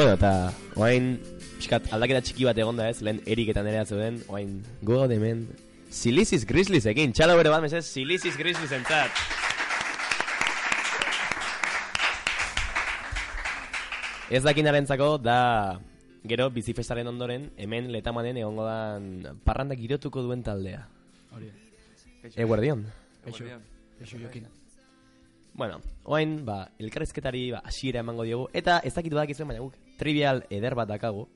Bueno, 0.00 0.14
eta 0.16 0.54
oain 0.80 1.10
pixkat 1.58 1.90
aldaketa 1.92 2.22
txiki 2.24 2.46
bat 2.48 2.56
egonda 2.56 2.86
ez, 2.88 3.02
lehen 3.04 3.18
erik 3.28 3.50
eta 3.52 3.60
nerea 3.60 3.82
zeuden, 3.84 4.14
oain 4.32 4.54
go 4.80 5.02
hemen 5.04 5.42
Silicis 5.92 6.46
Grizzlies 6.48 6.86
ekin, 6.88 7.12
txalo 7.12 7.34
bere 7.36 7.50
bat 7.52 7.60
mesez, 7.60 7.82
Silicis 7.84 8.38
Grizzlies 8.40 8.72
entzat. 8.72 9.12
Ez 14.30 14.40
dakinarentzako 14.42 15.18
da 15.18 15.36
gero 16.24 16.48
bizifestaren 16.48 17.12
ondoren 17.12 17.50
hemen 17.58 17.92
letamanen 17.92 18.40
egongo 18.40 18.64
dan 18.64 19.36
parranda 19.44 19.76
girotuko 19.76 20.24
duen 20.24 20.40
taldea. 20.42 20.86
Hori. 21.36 21.52
Eguerdion. 22.36 22.86
Eixo, 23.26 23.44
eixo 24.00 24.16
jokin. 24.24 24.48
Bueno, 25.52 25.82
oain, 26.08 26.38
ba, 26.46 26.70
elkarrezketari 26.80 27.50
ba, 27.52 27.60
hasiera 27.68 28.00
emango 28.00 28.24
diogu, 28.24 28.48
eta 28.56 28.80
ez 28.80 28.94
dakit 28.96 29.12
badakizuen, 29.12 29.52
baina 29.52 29.60
guk 29.60 29.89
trivial 30.00 30.42
eder 30.50 30.74
bat 30.78 30.88
dakagu, 30.90 31.26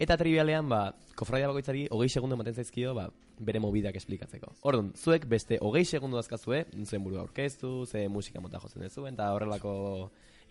eta 0.00 0.16
trivialean, 0.20 0.68
ba, 0.68 0.80
kofradia 1.16 1.48
bakoitzari 1.52 1.86
hogei 1.92 2.08
segundu 2.12 2.36
ematen 2.36 2.56
zaizkio, 2.56 2.94
ba, 2.96 3.06
bere 3.40 3.60
mobidak 3.60 3.96
esplikatzeko. 4.00 4.54
Orduan, 4.68 4.90
zuek 4.96 5.26
beste 5.28 5.58
hogei 5.60 5.84
segundu 5.84 6.16
dazkazue, 6.16 6.64
zuen 6.84 7.04
burua 7.04 7.22
aurkeztu, 7.26 7.84
ze 7.86 8.06
musika 8.08 8.40
mota 8.40 8.60
jotzen 8.62 8.84
dezuen, 8.86 9.14
eta 9.16 9.30
horrelako 9.36 9.74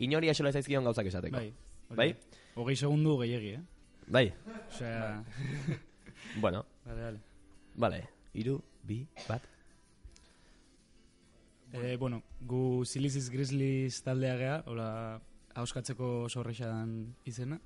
inori 0.06 0.30
asola 0.30 0.52
zaizkion 0.54 0.86
gauzak 0.86 1.10
esateko. 1.10 1.38
Bai. 1.42 1.50
hori 1.90 1.98
Bai? 2.02 2.10
Hogei 2.56 2.76
segundu 2.80 3.18
gehiagi, 3.24 3.56
eh? 3.60 3.64
Bai? 4.08 4.28
Osea... 4.70 5.24
Bueno, 6.42 6.66
Vale, 6.86 7.02
vale. 7.04 7.20
vale, 7.76 8.00
iru, 8.34 8.56
bi, 8.84 8.98
bat. 9.28 9.44
Eh, 11.76 11.96
bueno, 12.00 12.22
gu 12.42 12.84
Silicis 12.88 13.30
Grizzlies 13.30 14.02
taldea 14.04 14.36
gea, 14.40 14.56
hola, 14.68 14.88
hauskatzeko 15.56 16.28
sorreixa 16.30 16.68
dan 16.68 17.16
izena. 17.26 17.60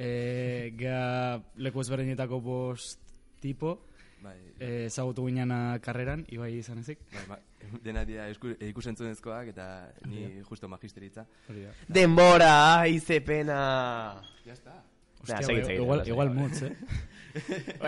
Eh, 0.00 0.72
gea 0.78 1.40
leku 1.60 1.80
ezberdinetako 1.82 2.40
bost 2.40 3.00
tipo, 3.40 3.82
Bai, 4.22 4.36
eh, 4.60 4.84
ezagutu 4.86 5.26
gineana 5.26 5.78
karreran, 5.80 6.24
ibai 6.28 6.54
izan 6.58 6.78
ezik. 6.78 6.98
bai, 7.12 7.24
ba, 7.28 7.38
dena 7.82 8.04
dira 8.04 8.28
esku- 8.30 8.56
ikusentzunezkoak 8.68 9.48
eta 9.48 9.92
ni 10.06 10.40
justo 10.42 10.68
magisteritza. 10.68 11.26
Da. 11.48 11.72
Denbora, 11.88 12.80
aizepena! 12.80 14.22
Ya 14.44 14.52
está. 14.52 14.82
Ostia, 15.20 15.34
Nah, 15.36 15.42
segit, 15.42 15.62
bai, 15.64 15.64
segit, 15.66 15.80
igual, 15.82 16.08
igual 16.08 16.30
mutz, 16.34 16.62
eh? 16.62 16.76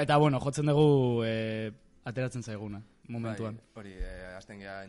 Eta, 0.03 0.17
bueno, 0.19 0.39
jotzen 0.41 0.67
dugu 0.67 1.23
eh, 1.25 1.73
ateratzen 2.05 2.43
zaiguna, 2.43 2.83
momentuan. 3.09 3.57
Bai, 3.57 3.81
hori, 3.81 3.93
eh, 3.99 4.35
azten 4.37 4.59
geha 4.61 4.83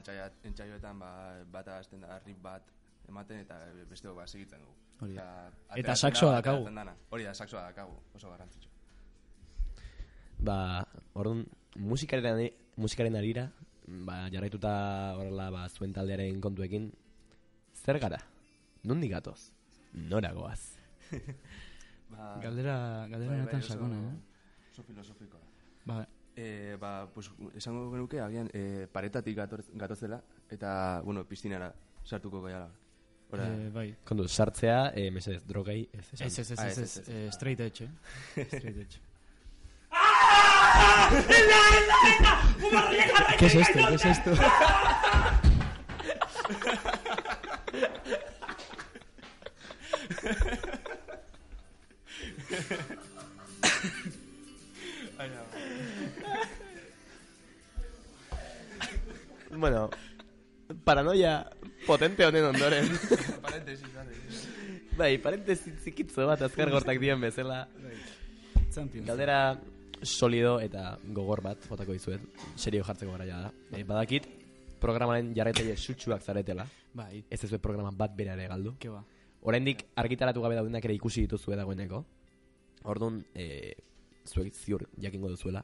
entxaioetan 0.44 1.00
ba, 1.00 1.12
bata 1.52 1.78
azten 1.80 2.02
da 2.02 2.20
rip 2.26 2.42
bat 2.44 2.64
ematen 3.10 3.44
eta 3.44 3.58
besteo 3.90 4.16
ba 4.16 4.28
segitzen 4.28 4.62
dugu. 4.62 4.76
Hori. 5.04 5.18
Eta, 5.18 5.52
Eta 5.76 5.96
saxoa 5.96 6.38
da, 6.38 6.42
dakagu. 6.42 6.96
Hori 7.10 7.28
da, 7.28 7.34
saxoa 7.34 7.66
dakagu, 7.70 7.98
oso 8.16 8.30
garrantzitsu. 8.30 8.70
Ba, 10.44 10.58
orduan, 11.14 11.46
musikaren, 11.80 12.50
musikaren 12.78 13.16
arira, 13.16 13.48
ba, 13.88 14.28
jarraituta 14.32 14.74
horrela, 15.18 15.50
ba, 15.52 15.68
zuen 15.70 15.94
taldearen 15.96 16.42
kontuekin, 16.44 16.92
zer 17.84 18.00
gara? 18.00 18.20
Nondik 18.84 19.14
gatoz? 19.16 19.52
Nora 19.94 20.34
goaz? 20.34 20.74
Ba, 22.14 22.36
Galdera, 22.44 23.08
galdera 23.10 23.40
bai, 23.40 23.54
bai, 23.56 23.62
sakona, 23.66 23.98
eh? 23.98 24.68
Oso 24.70 24.84
filosofikoa. 24.86 25.40
Ba, 25.90 26.04
E, 26.36 26.78
ba, 26.82 27.06
pues, 27.14 27.30
esango 27.54 27.92
genuke, 27.92 28.18
agian, 28.20 28.48
e, 28.58 28.88
paretatik 28.90 29.36
gator, 29.38 29.62
gatozela, 29.78 30.18
eta, 30.50 31.02
bueno, 31.06 31.28
piztinara 31.30 31.68
sartuko 32.04 32.42
gaiala. 32.42 32.72
Ora. 33.34 33.48
Eh, 33.50 33.70
bai. 33.74 33.88
Kontu, 34.06 34.28
sartzea, 34.30 34.92
eh, 34.94 35.10
mesedez, 35.12 35.42
drogei, 35.50 35.88
ez 35.92 36.06
esan. 36.14 36.28
Ez, 36.28 36.40
ez, 36.40 36.52
ez, 36.52 36.60
Ah, 36.60 36.68
ez, 36.68 36.78
ez, 36.78 36.84
ez, 36.84 36.98
ez, 36.98 37.10
eh, 37.10 37.32
straight 37.32 37.60
edge, 37.60 37.86
eh? 37.86 38.46
Straight 38.54 38.78
edge. 38.78 39.02
¿Qué 43.40 43.46
es 43.46 43.56
esto? 43.56 43.80
¿Qué 43.88 43.96
es 43.96 44.06
esto? 44.06 44.32
Bueno, 59.52 59.90
paranoia 60.84 61.50
potente 61.86 62.26
honen 62.26 62.46
ondoren. 62.46 62.90
Bai, 64.98 65.18
parentesi 65.18 65.72
zikitzo 65.84 66.28
bat 66.30 66.42
azkar 66.46 66.70
gortak 66.70 67.00
dien 67.02 67.22
bezala. 67.22 67.68
Champions. 68.74 69.08
Galdera 69.08 69.60
solido 70.04 70.60
eta 70.62 70.98
gogor 71.16 71.42
bat 71.42 71.66
botako 71.70 71.96
dizuet. 71.96 72.22
Serio 72.56 72.84
jartzeko 72.86 73.12
garaia 73.16 73.40
da. 73.48 73.52
E, 73.74 73.84
badakit 73.84 74.28
programaren 74.84 75.34
jarraitzaile 75.36 75.78
sutsuak 75.78 76.22
zaretela. 76.22 76.68
Bai, 76.94 77.24
Ez 77.30 77.44
ez 77.44 77.60
programa 77.62 77.92
bat 77.92 78.16
bera 78.16 78.34
ere 78.34 78.48
galdu. 78.48 78.76
ke 78.80 78.90
ba. 78.90 79.04
Oraindik 79.42 79.86
argitaratu 79.96 80.42
gabe 80.42 80.56
daudenak 80.56 80.86
ere 80.86 80.94
ikusi 80.94 81.22
dituzue 81.22 81.56
dagoeneko. 81.56 82.06
Orduan, 82.84 83.24
e, 83.34 83.74
zuek 84.28 84.54
ziur 84.54 84.88
jakingo 84.98 85.30
duzuela. 85.30 85.64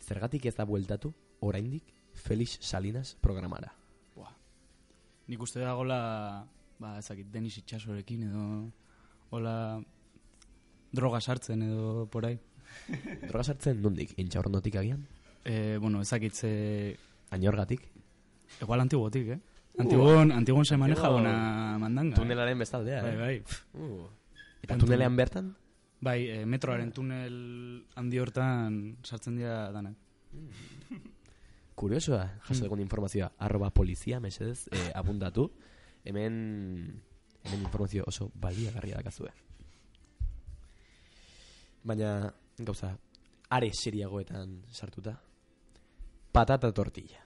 Zergatik 0.00 0.46
ez 0.46 0.54
da 0.56 0.64
bueltatu 0.64 1.12
oraindik 1.40 1.84
Felix 2.14 2.58
Salinas 2.60 3.16
programara. 3.20 3.79
Nik 5.30 5.42
uste 5.46 5.62
dagola, 5.62 6.42
ba, 6.82 6.96
ezakit, 6.98 7.28
Denis 7.30 7.60
Itxasorekin 7.60 8.24
edo, 8.26 8.44
hola, 9.30 9.54
droga 10.90 11.20
sartzen 11.20 11.62
edo 11.68 12.08
porai. 12.10 12.32
Droga 13.28 13.44
sartzen 13.52 13.78
nondik? 13.82 14.16
Intxaurronotik 14.18 14.80
agian? 14.80 15.04
Eh, 15.46 15.78
bueno, 15.80 16.02
ezakitze, 16.02 16.50
Ainorgatik? 17.30 17.86
igual 18.60 18.82
antiguotik, 18.82 19.28
eh? 19.36 19.38
Antigon, 19.78 20.32
antigon 20.32 20.66
se 20.66 20.76
maneja 20.76 21.06
Antigon 21.06 21.20
una 21.22 21.78
mandanga. 21.78 22.16
Tunelaren 22.16 22.58
bestaldea, 22.58 23.02
Bai, 23.02 23.12
eh? 23.12 23.18
bai. 23.20 23.42
Uh. 23.78 24.08
Eta 24.66 24.76
tunelean 24.82 25.14
bertan? 25.16 25.54
Bai, 26.00 26.18
eh, 26.26 26.44
metroaren 26.44 26.90
tunel 26.92 27.38
handi 27.94 28.18
hortan 28.18 28.80
sartzen 29.06 29.38
dira 29.38 29.70
danak. 29.70 29.94
Kuriosoa, 31.80 32.26
jaso 32.44 32.66
dugun 32.66 32.82
informazioa, 32.84 33.30
arroba 33.40 33.70
polizia, 33.72 34.18
mesedez, 34.20 34.66
eh, 34.68 34.90
apuntatu. 34.94 35.46
Hemen, 36.04 36.34
hemen 37.42 37.62
informazio 37.64 38.04
oso 38.06 38.26
baliagarria 38.34 38.98
dakazue. 38.98 39.30
Baina, 41.82 42.34
gauza, 42.58 42.90
are 43.48 43.72
seriagoetan 43.72 44.58
sartuta. 44.68 45.14
Patata 46.32 46.70
tortilla. 46.70 47.24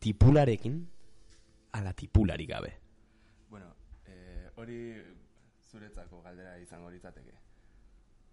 Tipularekin, 0.00 0.82
ala 1.78 1.92
tipulari 1.92 2.46
gabe. 2.46 2.72
Bueno, 3.48 3.70
eh, 4.06 4.50
hori 4.56 4.80
zuretzako 5.70 6.24
galdera 6.26 6.58
izango 6.58 6.90
litzateke. 6.90 7.38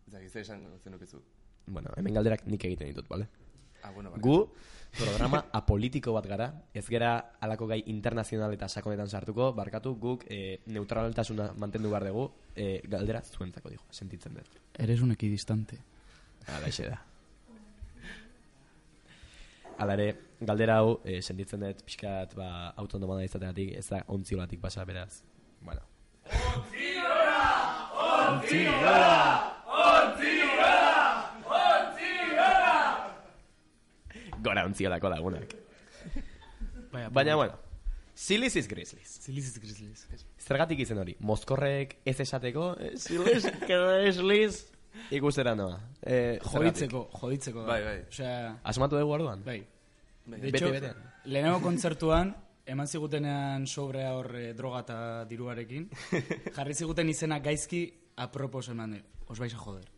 Zaki, 0.09 0.29
zer 0.29 0.41
esan 0.41 0.65
zenukezu? 0.81 1.21
Bueno, 1.67 1.93
hemen 1.95 2.17
galderak 2.17 2.47
nik 2.49 2.65
egiten 2.65 2.89
ditut, 2.89 3.07
bale? 3.07 3.29
Ah, 3.83 3.91
bueno. 3.91 4.11
Gu, 4.17 4.37
programa 4.97 5.43
apolitiko 5.59 6.13
bat 6.15 6.27
gara, 6.27 6.47
ez 6.73 6.85
gera 6.87 7.13
alako 7.43 7.67
gai 7.67 7.81
internazional 7.91 8.53
eta 8.55 8.69
sakonetan 8.69 9.09
sartuko, 9.09 9.51
barkatu 9.53 9.95
guk 9.99 10.23
e, 10.31 10.59
neutraltasuna 10.71 11.51
mantendu 11.59 11.91
behar 11.91 12.07
dugu, 12.07 12.29
e, 12.55 12.81
galdera 12.87 13.21
zuentzako 13.23 13.73
dijo, 13.73 13.83
sentitzen 13.91 14.37
dut. 14.39 14.59
Eres 14.79 15.01
un 15.01 15.11
equidistante. 15.11 15.79
Hala 16.47 16.67
ese 16.71 16.87
da. 16.89 17.01
Hala 19.83 19.95
ere, 19.97 20.07
galdera 20.39 20.77
hau, 20.79 20.99
e, 21.03 21.21
sentitzen 21.21 21.65
dut, 21.65 21.83
pixkat, 21.83 22.37
ba, 22.39 22.69
autonomana 22.79 23.25
izategatik, 23.25 23.73
ez 23.79 23.87
da 23.89 24.03
ontziolatik 24.15 24.61
pasa, 24.61 24.85
beraz. 24.87 25.23
Bueno. 25.61 25.81
Gora 34.43 34.65
ontziolako 34.67 35.09
lagunak. 35.09 35.55
Baina, 36.93 37.09
Baina, 37.09 37.35
bueno, 37.35 37.53
Silisiz 38.13 38.67
Grizzlies. 38.67 39.15
Ziliziz 39.25 39.57
grisliz. 39.59 40.25
Zergatik 40.37 40.79
izen 40.83 40.99
hori? 41.01 41.15
Mozkorrek 41.25 41.95
ez 42.05 42.19
esateko, 42.21 42.75
eh, 42.79 42.91
Silis 43.01 43.47
Grizzlies 43.65 44.59
ikustera 45.15 45.55
noa. 45.57 45.79
Eh? 46.05 46.37
Joditzeko, 46.45 47.07
joditzeko. 47.17 47.63
Bai, 47.65 47.79
bai. 47.83 47.97
Osea, 48.11 48.59
Asmatu 48.63 48.99
dugu 48.99 49.15
orduan? 49.17 49.41
bai. 49.45 49.63
Bai, 50.25 50.39
De 50.39 50.51
Bete, 50.51 50.57
hecho, 50.57 50.71
bete. 50.71 50.93
lehenengo 51.25 51.59
kontzertuan, 51.65 52.29
eman 52.65 52.87
zigutenean 52.87 53.65
sobrea 53.67 54.13
horre 54.15 54.53
droga 54.55 54.79
eta 54.85 54.99
diruarekin, 55.27 55.89
jarri 56.55 56.73
ziguten 56.77 57.09
izena 57.11 57.39
gaizki 57.43 57.81
apropos 58.15 58.69
eman 58.71 58.91
de, 58.95 59.01
os 59.27 59.39
vais 59.39 59.53
a 59.53 59.57
joder. 59.57 59.89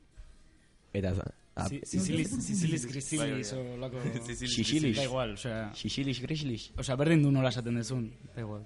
Eta, 0.93 1.12
ah, 1.19 1.29
Si- 1.55 1.79
Sicilis, 1.87 2.31
Sicilis, 2.43 2.85
Grisilis, 2.85 3.53
o 3.55 3.77
lako... 3.79 4.01
Sicilis. 4.27 4.97
Da 4.97 5.05
igual, 5.07 5.35
osea... 5.37 5.69
Sicilis 5.73 6.19
Grizzlies. 6.19 6.65
Osea, 6.77 6.97
berdin 6.99 7.21
du 7.23 7.31
nola 7.31 7.47
esaten 7.53 7.77
dezun, 7.79 8.09
da 8.35 8.41
igual. 8.43 8.65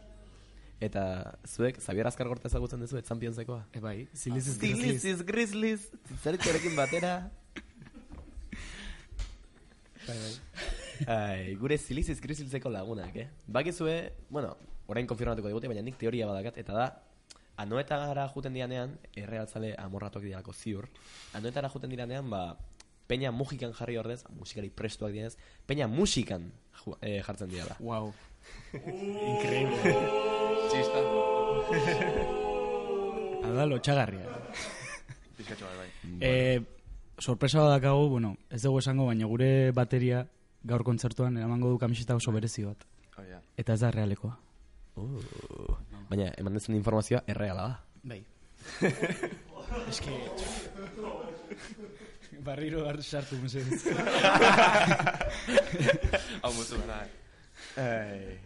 Eta 0.81 1.03
zuek, 1.45 1.77
Xavier 1.83 2.07
Azkargorta 2.09 2.49
ezagutzen 2.49 2.81
duzu, 2.81 3.01
Championsekoa? 3.05 3.67
E 3.77 3.81
bai, 3.83 4.07
Siliziz 4.13 4.57
Grisliz. 4.57 5.01
Siliziz 5.03 5.25
Grizzlies, 5.27 5.85
zertxarekin 6.23 6.73
batera. 6.79 7.13
Bai, 10.07 10.17
bai. 10.17 10.33
Ai, 11.13 11.55
gure 11.61 11.77
Siliziz 11.77 12.17
Grizzlieseko 12.23 12.71
lagunak, 12.73 13.15
eh? 13.21 13.27
Bakizue, 13.45 14.13
bueno, 14.33 14.55
orain 14.89 15.05
konfirmatuko 15.05 15.51
digute, 15.51 15.69
baina 15.69 15.83
nik 15.85 15.99
teoria 16.01 16.25
badakat, 16.31 16.57
eta 16.63 16.73
da, 16.73 16.87
anoetara 17.61 18.25
juten 18.33 18.57
dianean, 18.57 18.97
errealtzale 19.13 19.75
amorratuak 19.77 20.25
dialako 20.25 20.55
ziur, 20.57 20.89
anoetara 21.37 21.69
juten 21.69 21.93
dianean, 21.93 22.29
ba, 22.31 22.57
peña 23.09 23.31
musikan 23.33 23.73
jarri 23.73 23.97
ordez, 23.97 24.21
musikari 24.37 24.69
prestuak 24.69 25.11
dienez, 25.11 25.33
peña 25.65 25.87
musikan 25.89 26.53
ju, 26.77 26.93
eh, 27.01 27.23
jartzen 27.25 27.49
diala. 27.49 27.75
Wow. 27.79 28.13
Increíble. 28.73 29.95
Txista. 30.69 30.99
Ada 33.49 33.65
lotxagarria. 33.65 34.29
Pizkatxo 35.37 35.65
bat, 35.65 35.77
bai. 35.81 35.89
Eh, 36.21 36.61
sorpresa 37.17 37.65
badakagu, 37.65 38.09
bueno, 38.13 38.37
ez 38.53 38.61
dugu 38.61 38.77
esango, 38.77 39.09
baina 39.09 39.25
gure 39.25 39.71
bateria 39.73 40.27
gaur 40.63 40.83
kontzertuan 40.85 41.37
eramango 41.41 41.73
du 41.73 41.79
kamiseta 41.81 42.15
oso 42.15 42.31
berezi 42.31 42.67
bat. 42.67 42.85
Oh, 43.17 43.25
ja. 43.25 43.41
Eta 43.57 43.73
ez 43.73 43.81
da 43.81 43.89
realekoa. 43.91 44.37
Uh, 44.99 45.23
baina, 46.11 46.29
eman 46.37 46.53
dezun 46.53 46.77
informazioa 46.77 47.23
erreala 47.25 47.65
da. 47.71 47.75
Bai. 48.03 48.21
Ez 49.89 49.99
que... 50.01 50.13
Barriro 52.43 52.85
har 52.87 53.01
sartu 53.03 53.35
mesedez. 53.41 53.85
Hau 56.43 56.53
mutu 56.53 56.77
gara. 56.81 57.07
Ai. 57.77 58.39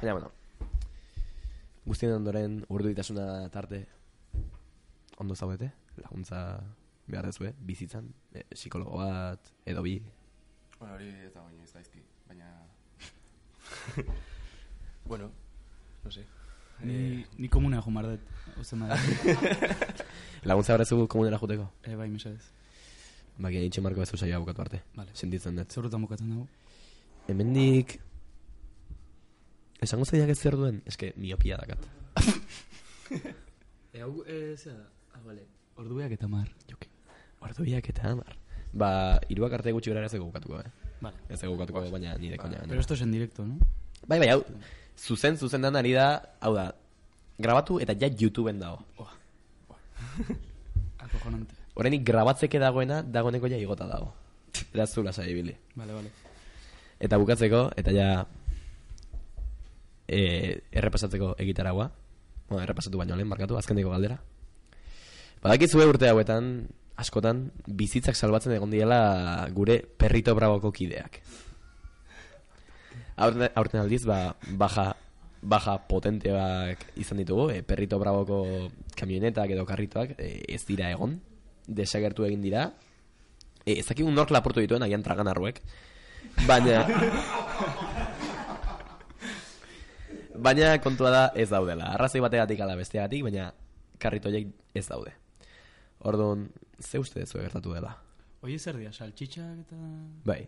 Baina, 0.00 0.12
bueno. 0.12 0.32
Guztien 1.86 2.12
ondoren 2.16 2.64
urduitasuna 2.68 3.48
tarte 3.54 3.86
ondo 5.22 5.34
zaudete, 5.36 5.70
laguntza 6.02 6.38
behar 7.06 7.26
dezue, 7.30 7.54
bizitzan, 7.68 8.14
e, 8.34 8.42
psikologo 8.54 8.98
bat, 8.98 9.52
edo 9.64 9.82
bi. 9.86 10.02
Bueno, 10.78 10.94
hori 10.94 11.08
ez 11.24 11.32
da 11.32 11.40
baina 11.46 11.62
ez 11.64 11.72
daizki, 11.72 12.00
baina... 12.28 12.46
bueno, 15.12 15.26
no 16.04 16.10
sé. 16.10 16.22
Ni, 16.84 17.24
ni 17.38 17.48
komunea 17.48 17.80
jo 17.80 17.90
mardet. 17.90 18.20
Ozen 18.60 18.80
da. 18.86 18.96
Laguntza 20.48 20.72
behar 20.72 20.84
dezu 20.84 21.06
komunera 21.08 21.38
juteko. 21.38 21.70
e, 21.84 21.94
bai, 21.96 22.08
mesedez. 22.10 22.42
Baina 23.38 23.60
itxe 23.66 23.80
marko 23.84 24.00
bezu 24.00 24.16
saia 24.16 24.38
bukatu 24.38 24.62
arte. 24.64 24.82
Vale. 24.96 25.10
Sentitzen 25.14 25.56
dut. 25.56 25.72
Zerrutan 25.72 26.02
bukatzen 26.02 26.30
dago. 26.30 26.46
Hemendik... 27.28 27.98
Esango 29.82 30.06
zaiak 30.08 30.30
ez 30.32 30.38
zer 30.40 30.56
duen? 30.56 30.80
Eske, 30.88 31.12
miopia 31.20 31.58
dakat. 31.60 31.88
E, 33.96 34.00
hau, 34.04 34.18
e, 34.28 34.56
zera? 34.60 34.82
Ah, 35.14 35.20
vale. 35.24 35.46
Orduak 35.80 36.12
eta 36.12 36.26
mar. 36.28 36.50
Joki. 36.68 36.88
Orduiak 37.40 37.86
eta 37.88 38.10
hamar. 38.10 38.34
Ba, 38.76 38.88
iruak 39.32 39.54
arte 39.56 39.72
gutxi 39.72 39.88
gara 39.94 40.04
ez 40.04 40.12
dugu 40.12 40.26
bukatuko, 40.26 40.58
eh? 40.60 40.96
Vale. 41.00 41.16
Ez 41.32 41.38
dugu 41.40 41.54
bukatuko, 41.54 41.80
baina 41.94 42.12
nire 42.20 42.36
koña. 42.36 42.60
Pero 42.68 42.80
esto 42.80 42.92
es 42.92 43.00
en 43.00 43.12
directo, 43.14 43.46
¿no? 43.46 43.56
Bai, 44.06 44.18
bai, 44.20 44.28
hau, 44.34 44.42
zuzen, 44.98 45.36
zuzen 45.36 45.62
dan 45.62 45.76
ari 45.76 45.92
da, 45.96 46.08
hau 46.40 46.54
da, 46.56 46.70
grabatu 47.38 47.78
eta 47.80 47.94
ja 47.94 48.08
YouTubeen 48.08 48.60
dago. 48.60 48.84
Acojonante. 51.04 51.54
Horrenik 51.76 52.04
grabatzeke 52.08 52.58
dagoena, 52.58 53.02
dagoeneko 53.02 53.50
ja 53.52 53.60
igota 53.60 53.86
dago. 53.86 54.14
Eraz 54.72 54.92
zu 54.94 55.02
lasai 55.04 55.30
ibili. 55.30 55.56
Vale, 55.76 55.92
vale. 55.92 56.10
Eta 56.98 57.18
bukatzeko, 57.20 57.70
eta 57.76 57.92
ja 57.92 58.08
e, 60.08 60.62
errepasatzeko 60.72 61.34
egitaragua. 61.38 61.90
Bueno, 62.48 62.62
errepasatu 62.62 62.98
baino 62.98 63.16
lehen, 63.18 63.28
markatu, 63.28 63.58
azkeneko 63.58 63.92
galdera. 63.92 64.16
Badakizue 65.42 65.84
urte 65.84 66.08
hauetan, 66.08 66.68
askotan, 66.96 67.50
bizitzak 67.66 68.16
salbatzen 68.16 68.54
egon 68.56 68.72
diela 68.72 69.48
gure 69.52 69.82
perrito 69.98 70.34
braboko 70.34 70.72
kideak. 70.72 71.20
Aurten, 73.16 73.48
aurten 73.56 73.80
aldiz, 73.80 74.04
ba, 74.04 74.36
baja, 74.60 74.90
baja 75.40 75.78
potenteak 75.88 76.82
izan 77.00 77.22
ditugu, 77.22 77.48
e, 77.54 77.62
perrito 77.64 77.98
braboko 77.98 78.68
kamionetak 78.96 79.54
edo 79.56 79.64
karritoak 79.68 80.18
e, 80.20 80.44
ez 80.52 80.62
dira 80.68 80.90
egon, 80.92 81.16
desagertu 81.66 82.26
egin 82.28 82.42
dira. 82.44 82.66
E, 83.64 83.78
ez 83.78 83.86
dakigun 83.88 84.14
nork 84.14 84.30
laportu 84.36 84.60
dituen, 84.60 84.84
agian 84.84 85.04
tragan 85.06 85.32
arruek. 85.32 85.62
Baina... 86.44 86.84
baina 90.46 90.74
kontua 90.84 91.10
da 91.14 91.22
ez 91.34 91.48
daudela. 91.48 91.94
Arrazoi 91.94 92.20
bategatik 92.20 92.60
ala 92.60 92.76
besteagatik, 92.76 93.24
baina 93.24 93.48
karritoiek 94.02 94.52
ez 94.76 94.84
daude. 94.90 95.14
Orduan, 96.04 96.50
ze 96.80 97.00
uste 97.00 97.24
ez 97.24 97.32
gertatu 97.32 97.72
dela? 97.72 97.96
Oie 98.44 98.58
zer 98.60 98.76
dia, 98.76 98.92
saltxitxak 98.92 99.64
eta... 99.64 99.80
Bai. 100.28 100.42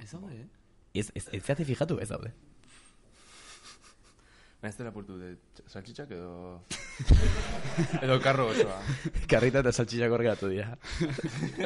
Ez 0.00 0.10
daude, 0.14 0.40
eh? 0.40 0.61
Ez, 0.94 1.10
ez, 1.14 1.28
ez 1.32 1.42
zate 1.44 1.64
fijatu 1.64 1.98
ez 1.98 2.08
daude. 2.08 2.32
Ez 4.62 4.76
dela 4.78 4.92
purtu 4.94 5.16
de 5.18 5.32
saltxitxak 5.66 6.12
edo... 6.14 6.60
edo 8.06 8.18
karro 8.22 8.46
osoa. 8.52 8.76
Karrita 9.30 9.62
eta 9.64 9.72
saltxitxak 9.72 10.14
horregatu 10.14 10.50
dira. 10.52 10.76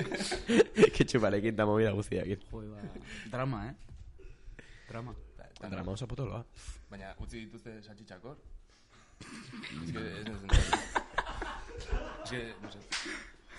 Ketxupalekin 0.97 1.59
eta 1.59 1.67
movida 1.69 1.93
guztiak. 1.99 2.31
Jode, 2.49 2.71
ba, 2.73 2.81
drama, 3.35 3.67
eh? 3.69 3.75
Drama. 4.89 5.13
Drama 5.61 5.93
oso 5.93 6.09
potoloa. 6.09 6.41
Baina 6.89 7.13
utzi 7.21 7.43
dituzte 7.45 7.77
saltxitxak 7.83 8.25
hor? 8.25 8.41
Ez 9.83 9.93
que 9.93 10.01
ez 10.21 10.25
nezen 10.29 10.49
da. 10.49 10.59
Ez 12.23 12.31
que, 12.31 12.43
no 12.63 12.73
sé, 12.73 12.81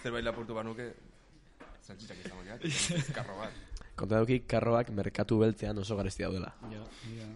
zerbait 0.01 0.25
lapurtu 0.25 0.57
banuke, 0.57 0.91
saltxitxak 1.85 2.25
izango 2.25 2.43
ez 2.57 3.09
karro 3.13 3.37
bat. 3.41 3.66
Konta 3.97 4.21
duki, 4.21 4.43
karroak 4.45 4.91
merkatu 4.93 5.39
beltzean 5.41 5.77
oso 5.81 5.97
garesti 5.97 6.23
daudela. 6.23 6.53
Ja, 6.71 6.83
ja. 7.17 7.27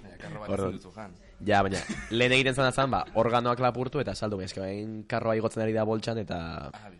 Baina 0.00 0.16
karro 0.20 0.42
bat 0.42 0.56
ezin 0.58 0.76
duzu 0.76 0.92
jan. 0.94 1.14
Ja, 1.48 1.62
baina, 1.64 1.80
lehen 2.12 2.34
egiten 2.36 2.54
zan 2.54 2.72
zan, 2.72 2.90
ba, 2.92 3.06
organoak 3.16 3.62
lapurtu 3.64 4.02
eta 4.02 4.14
saldu, 4.14 4.42
eske 4.44 4.60
bain 4.60 5.00
karroa 5.08 5.38
igotzen 5.40 5.64
ari 5.64 5.72
da 5.72 5.86
boltsan 5.88 6.20
eta 6.20 6.40
Ah, 6.76 6.90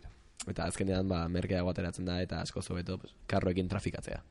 eta 0.49 0.65
azkenean 0.65 1.09
ba 1.09 1.27
merkeago 1.29 1.69
ateratzen 1.69 2.05
da 2.05 2.17
eta 2.21 2.41
asko 2.41 2.63
hobeto 2.69 2.97
pues, 2.97 3.13
karroekin 3.27 3.67
trafikatzea. 3.69 4.21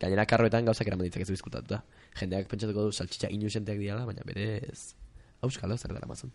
Gainera 0.00 0.26
karroetan 0.28 0.64
gauzak 0.64 0.88
eraman 0.88 1.08
ditzak 1.08 1.24
ez 1.24 1.30
bizkutatuta. 1.32 1.82
Jendeak 2.20 2.48
pentsatuko 2.48 2.86
du 2.86 2.92
saltxitxa 2.92 3.30
inusenteak 3.32 3.78
diala, 3.80 4.04
baina 4.08 4.24
berez 4.24 4.94
auskalo 5.44 5.76
zer 5.76 5.92
dara 5.92 6.08
mazun. 6.08 6.32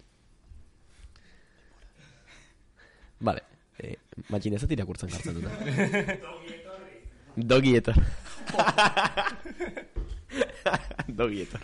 Vale, 3.22 3.44
eh, 3.82 3.98
matxin 4.30 4.56
ez 4.56 4.64
irakurtzen 4.70 5.10
jartzen 5.10 5.40
dut. 5.40 5.46
Dogi 7.52 7.76
etor. 7.80 7.96
Dogi 11.22 11.42
etor. 11.46 11.64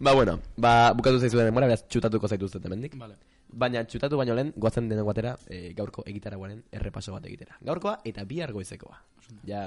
Ba, 0.00 0.14
bueno, 0.16 0.38
ba, 0.56 0.94
bukatu 0.96 1.18
zaizu 1.20 1.36
den 1.36 1.50
demora, 1.50 1.66
beraz, 1.68 1.82
txutatuko 1.84 2.28
zaituztet 2.28 2.64
hemendik. 2.64 2.94
Vale. 2.96 3.18
Baina 3.52 3.82
txutatu 3.84 4.16
baino 4.16 4.32
lehen, 4.38 4.54
goazen 4.56 4.88
denen 4.88 5.04
guatera, 5.04 5.34
e, 5.44 5.74
gaurko 5.76 6.06
egitaragoaren 6.08 6.62
errepaso 6.72 7.12
bat 7.12 7.26
egitera. 7.28 7.58
Gaurkoa 7.68 7.98
eta 8.08 8.24
bihar 8.24 8.54
goizekoa. 8.56 8.96
Ja, 9.44 9.66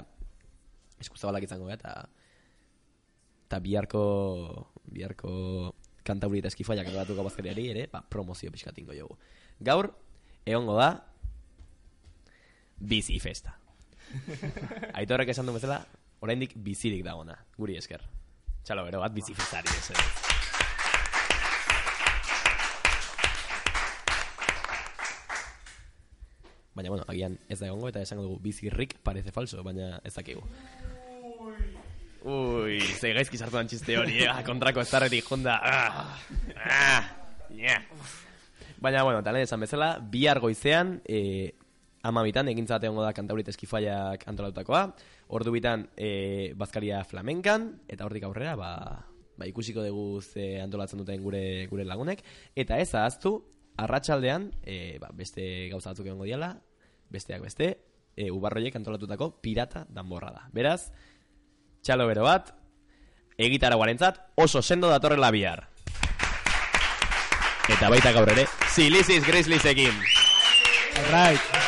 eskuzabalak 1.04 1.46
izango 1.46 1.70
gara, 1.70 1.78
eta 1.78 2.24
eta 3.54 3.60
biharko, 3.62 4.04
biharko 4.90 5.36
kantauri 6.08 6.42
eta 6.44 6.52
eskifaiak 6.52 6.90
edatuko 6.92 7.26
bazkariari 7.28 7.70
ere, 7.72 7.88
ba, 7.92 8.04
promozio 8.04 8.52
pixkatingo 8.52 8.96
jogu. 8.98 9.18
Gaur, 9.64 9.92
egongo 10.46 10.78
da, 10.78 10.90
bizi 12.80 13.20
festa. 13.24 13.58
Aitorrek 15.00 15.32
esan 15.34 15.48
du 15.48 15.56
bezala, 15.56 15.82
oraindik 16.24 16.56
bizirik 16.56 17.04
dagona, 17.06 17.38
guri 17.58 17.80
esker. 17.80 18.04
Txalo, 18.64 18.86
bero 18.88 19.02
bat 19.04 19.16
bizi 19.16 19.36
festari, 19.36 19.72
ez. 19.76 19.92
Baina, 26.74 26.90
bueno, 26.90 27.06
agian 27.08 27.38
ez 27.50 27.60
da 27.60 27.68
egongo 27.68 27.92
eta 27.92 28.02
esango 28.02 28.24
dugu 28.26 28.40
bizirrik 28.42 28.98
parece 29.06 29.32
falso, 29.32 29.62
baina 29.64 30.00
ez 30.04 30.14
dakigu. 30.16 30.42
Ui, 32.24 32.80
ze 32.80 33.12
gaizki 33.12 33.36
sartu 33.36 33.58
dan 33.58 33.68
txiste 33.68 33.98
hori, 34.00 34.22
eh? 34.24 34.32
kontrako 34.48 34.80
ez 34.80 34.88
darretik 34.88 35.26
jonda. 35.28 35.58
Ah, 35.60 36.14
ah, 36.56 37.10
yeah. 37.52 37.82
Baina, 38.80 39.04
bueno, 39.04 39.20
talen 39.24 39.44
esan 39.44 39.60
bezala, 39.60 39.98
bihar 40.00 40.40
goizean, 40.40 41.02
e, 41.04 41.52
ama 42.08 42.24
bitan, 42.24 42.48
egintzat 42.48 42.88
egongo 42.88 43.04
da 43.04 43.12
kantaurit 43.16 43.52
eskifaiak 43.52 44.24
antolautakoa, 44.32 44.86
ordu 45.36 45.52
bitan 45.52 45.90
e, 46.00 46.54
bazkaria 46.56 47.04
flamenkan, 47.04 47.74
eta 47.92 48.08
hortik 48.08 48.24
aurrera, 48.24 48.56
ba, 48.56 48.72
ba 49.36 49.48
ikusiko 49.52 49.84
dugu 49.84 50.22
ze 50.24 50.62
antolatzen 50.64 51.04
duten 51.04 51.24
gure 51.28 51.68
gure 51.68 51.84
lagunek, 51.84 52.24
eta 52.56 52.80
ez 52.80 52.94
ahaztu, 52.96 53.42
arratsaldean 53.84 54.52
e, 54.64 55.00
ba, 55.04 55.12
beste 55.12 55.68
gauza 55.74 55.92
batzuk 55.92 56.08
egongo 56.08 56.30
diala, 56.30 56.54
besteak 57.12 57.44
beste, 57.44 57.74
e, 58.16 58.30
ubarroiek 58.32 58.76
antolatutako 58.80 59.42
pirata 59.44 59.84
danborra 59.90 60.32
da. 60.32 60.48
Beraz, 60.56 60.94
txalo 61.84 62.08
bero 62.08 62.24
bat, 62.26 62.54
egitaraguarentzat 63.38 64.20
oso 64.36 64.62
sendo 64.62 64.90
datorrela 64.90 65.32
bihar. 65.36 65.68
Eta 67.72 67.90
baita 67.90 68.12
gaur 68.16 68.32
ere, 68.36 68.48
Silisis 68.72 69.26
Grizzliesekin. 69.28 69.94
Right. 71.12 71.63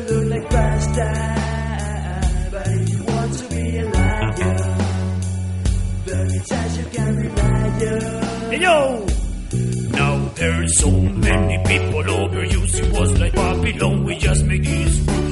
Like. 0.00 0.48
But 2.50 2.66
if 2.66 2.88
you 2.90 3.04
want 3.04 3.32
to 3.38 3.48
be 3.48 3.82
as 6.52 6.78
you 6.78 6.84
can 6.86 7.16
be 7.20 7.28
lion. 7.28 8.00
Hey 8.50 8.60
yo! 8.60 9.06
Now 9.92 10.28
there's 10.34 10.78
so 10.78 10.90
many 10.90 11.58
people 11.64 12.02
overusing 12.02 12.98
was 12.98 13.20
like 13.20 13.34
Babylon. 13.34 14.04
We 14.04 14.16
just 14.16 14.44
make 14.44 14.62
this 14.64 14.98
rule, 15.00 15.31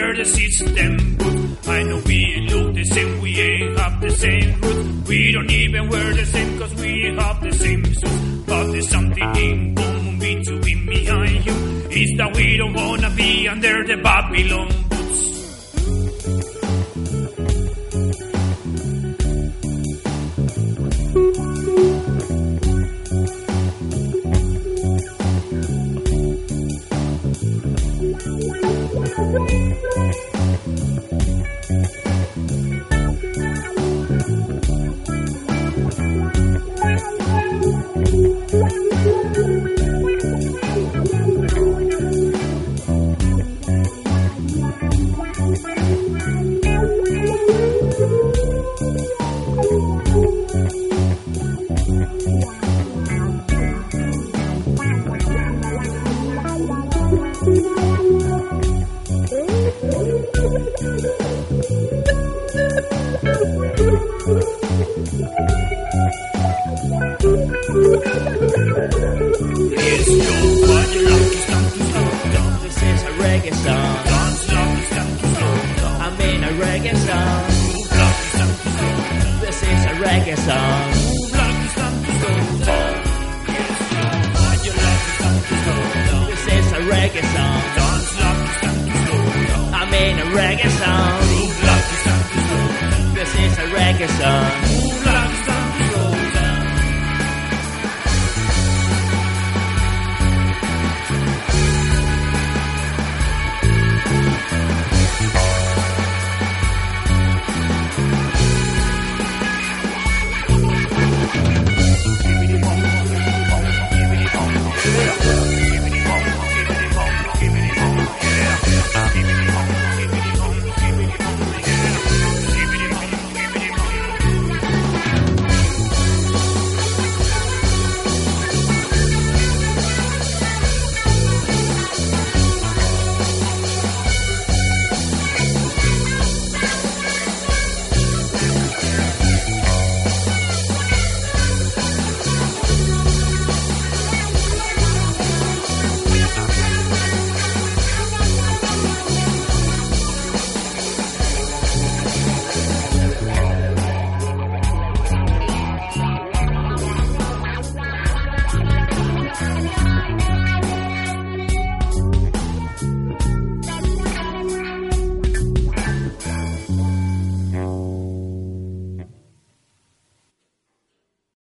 the 0.23 0.29
system 0.29 1.15
good. 1.17 1.57
I 1.67 1.83
know 1.83 2.01
we 2.05 2.47
look 2.49 2.75
the 2.75 2.83
same, 2.85 3.21
we 3.21 3.39
ain't 3.39 3.79
have 3.79 4.01
the 4.01 4.11
same 4.11 4.61
root. 4.61 5.07
We 5.07 5.31
don't 5.31 5.51
even 5.51 5.89
wear 5.89 6.13
the 6.13 6.25
same, 6.25 6.59
cause 6.59 6.73
we 6.75 7.15
have 7.17 7.41
the 7.41 7.51
same 7.53 7.85
suit. 7.85 8.45
But 8.45 8.71
there's 8.71 8.89
something 8.89 9.35
in 9.35 9.75
common 9.75 10.19
between 10.19 10.85
me 10.85 11.07
and 11.07 11.45
you. 11.45 11.53
It's 11.89 12.17
that 12.17 12.35
we 12.35 12.57
don't 12.57 12.73
wanna 12.73 13.09
be 13.15 13.47
under 13.47 13.83
the 13.83 13.97
Babylon. 13.97 14.80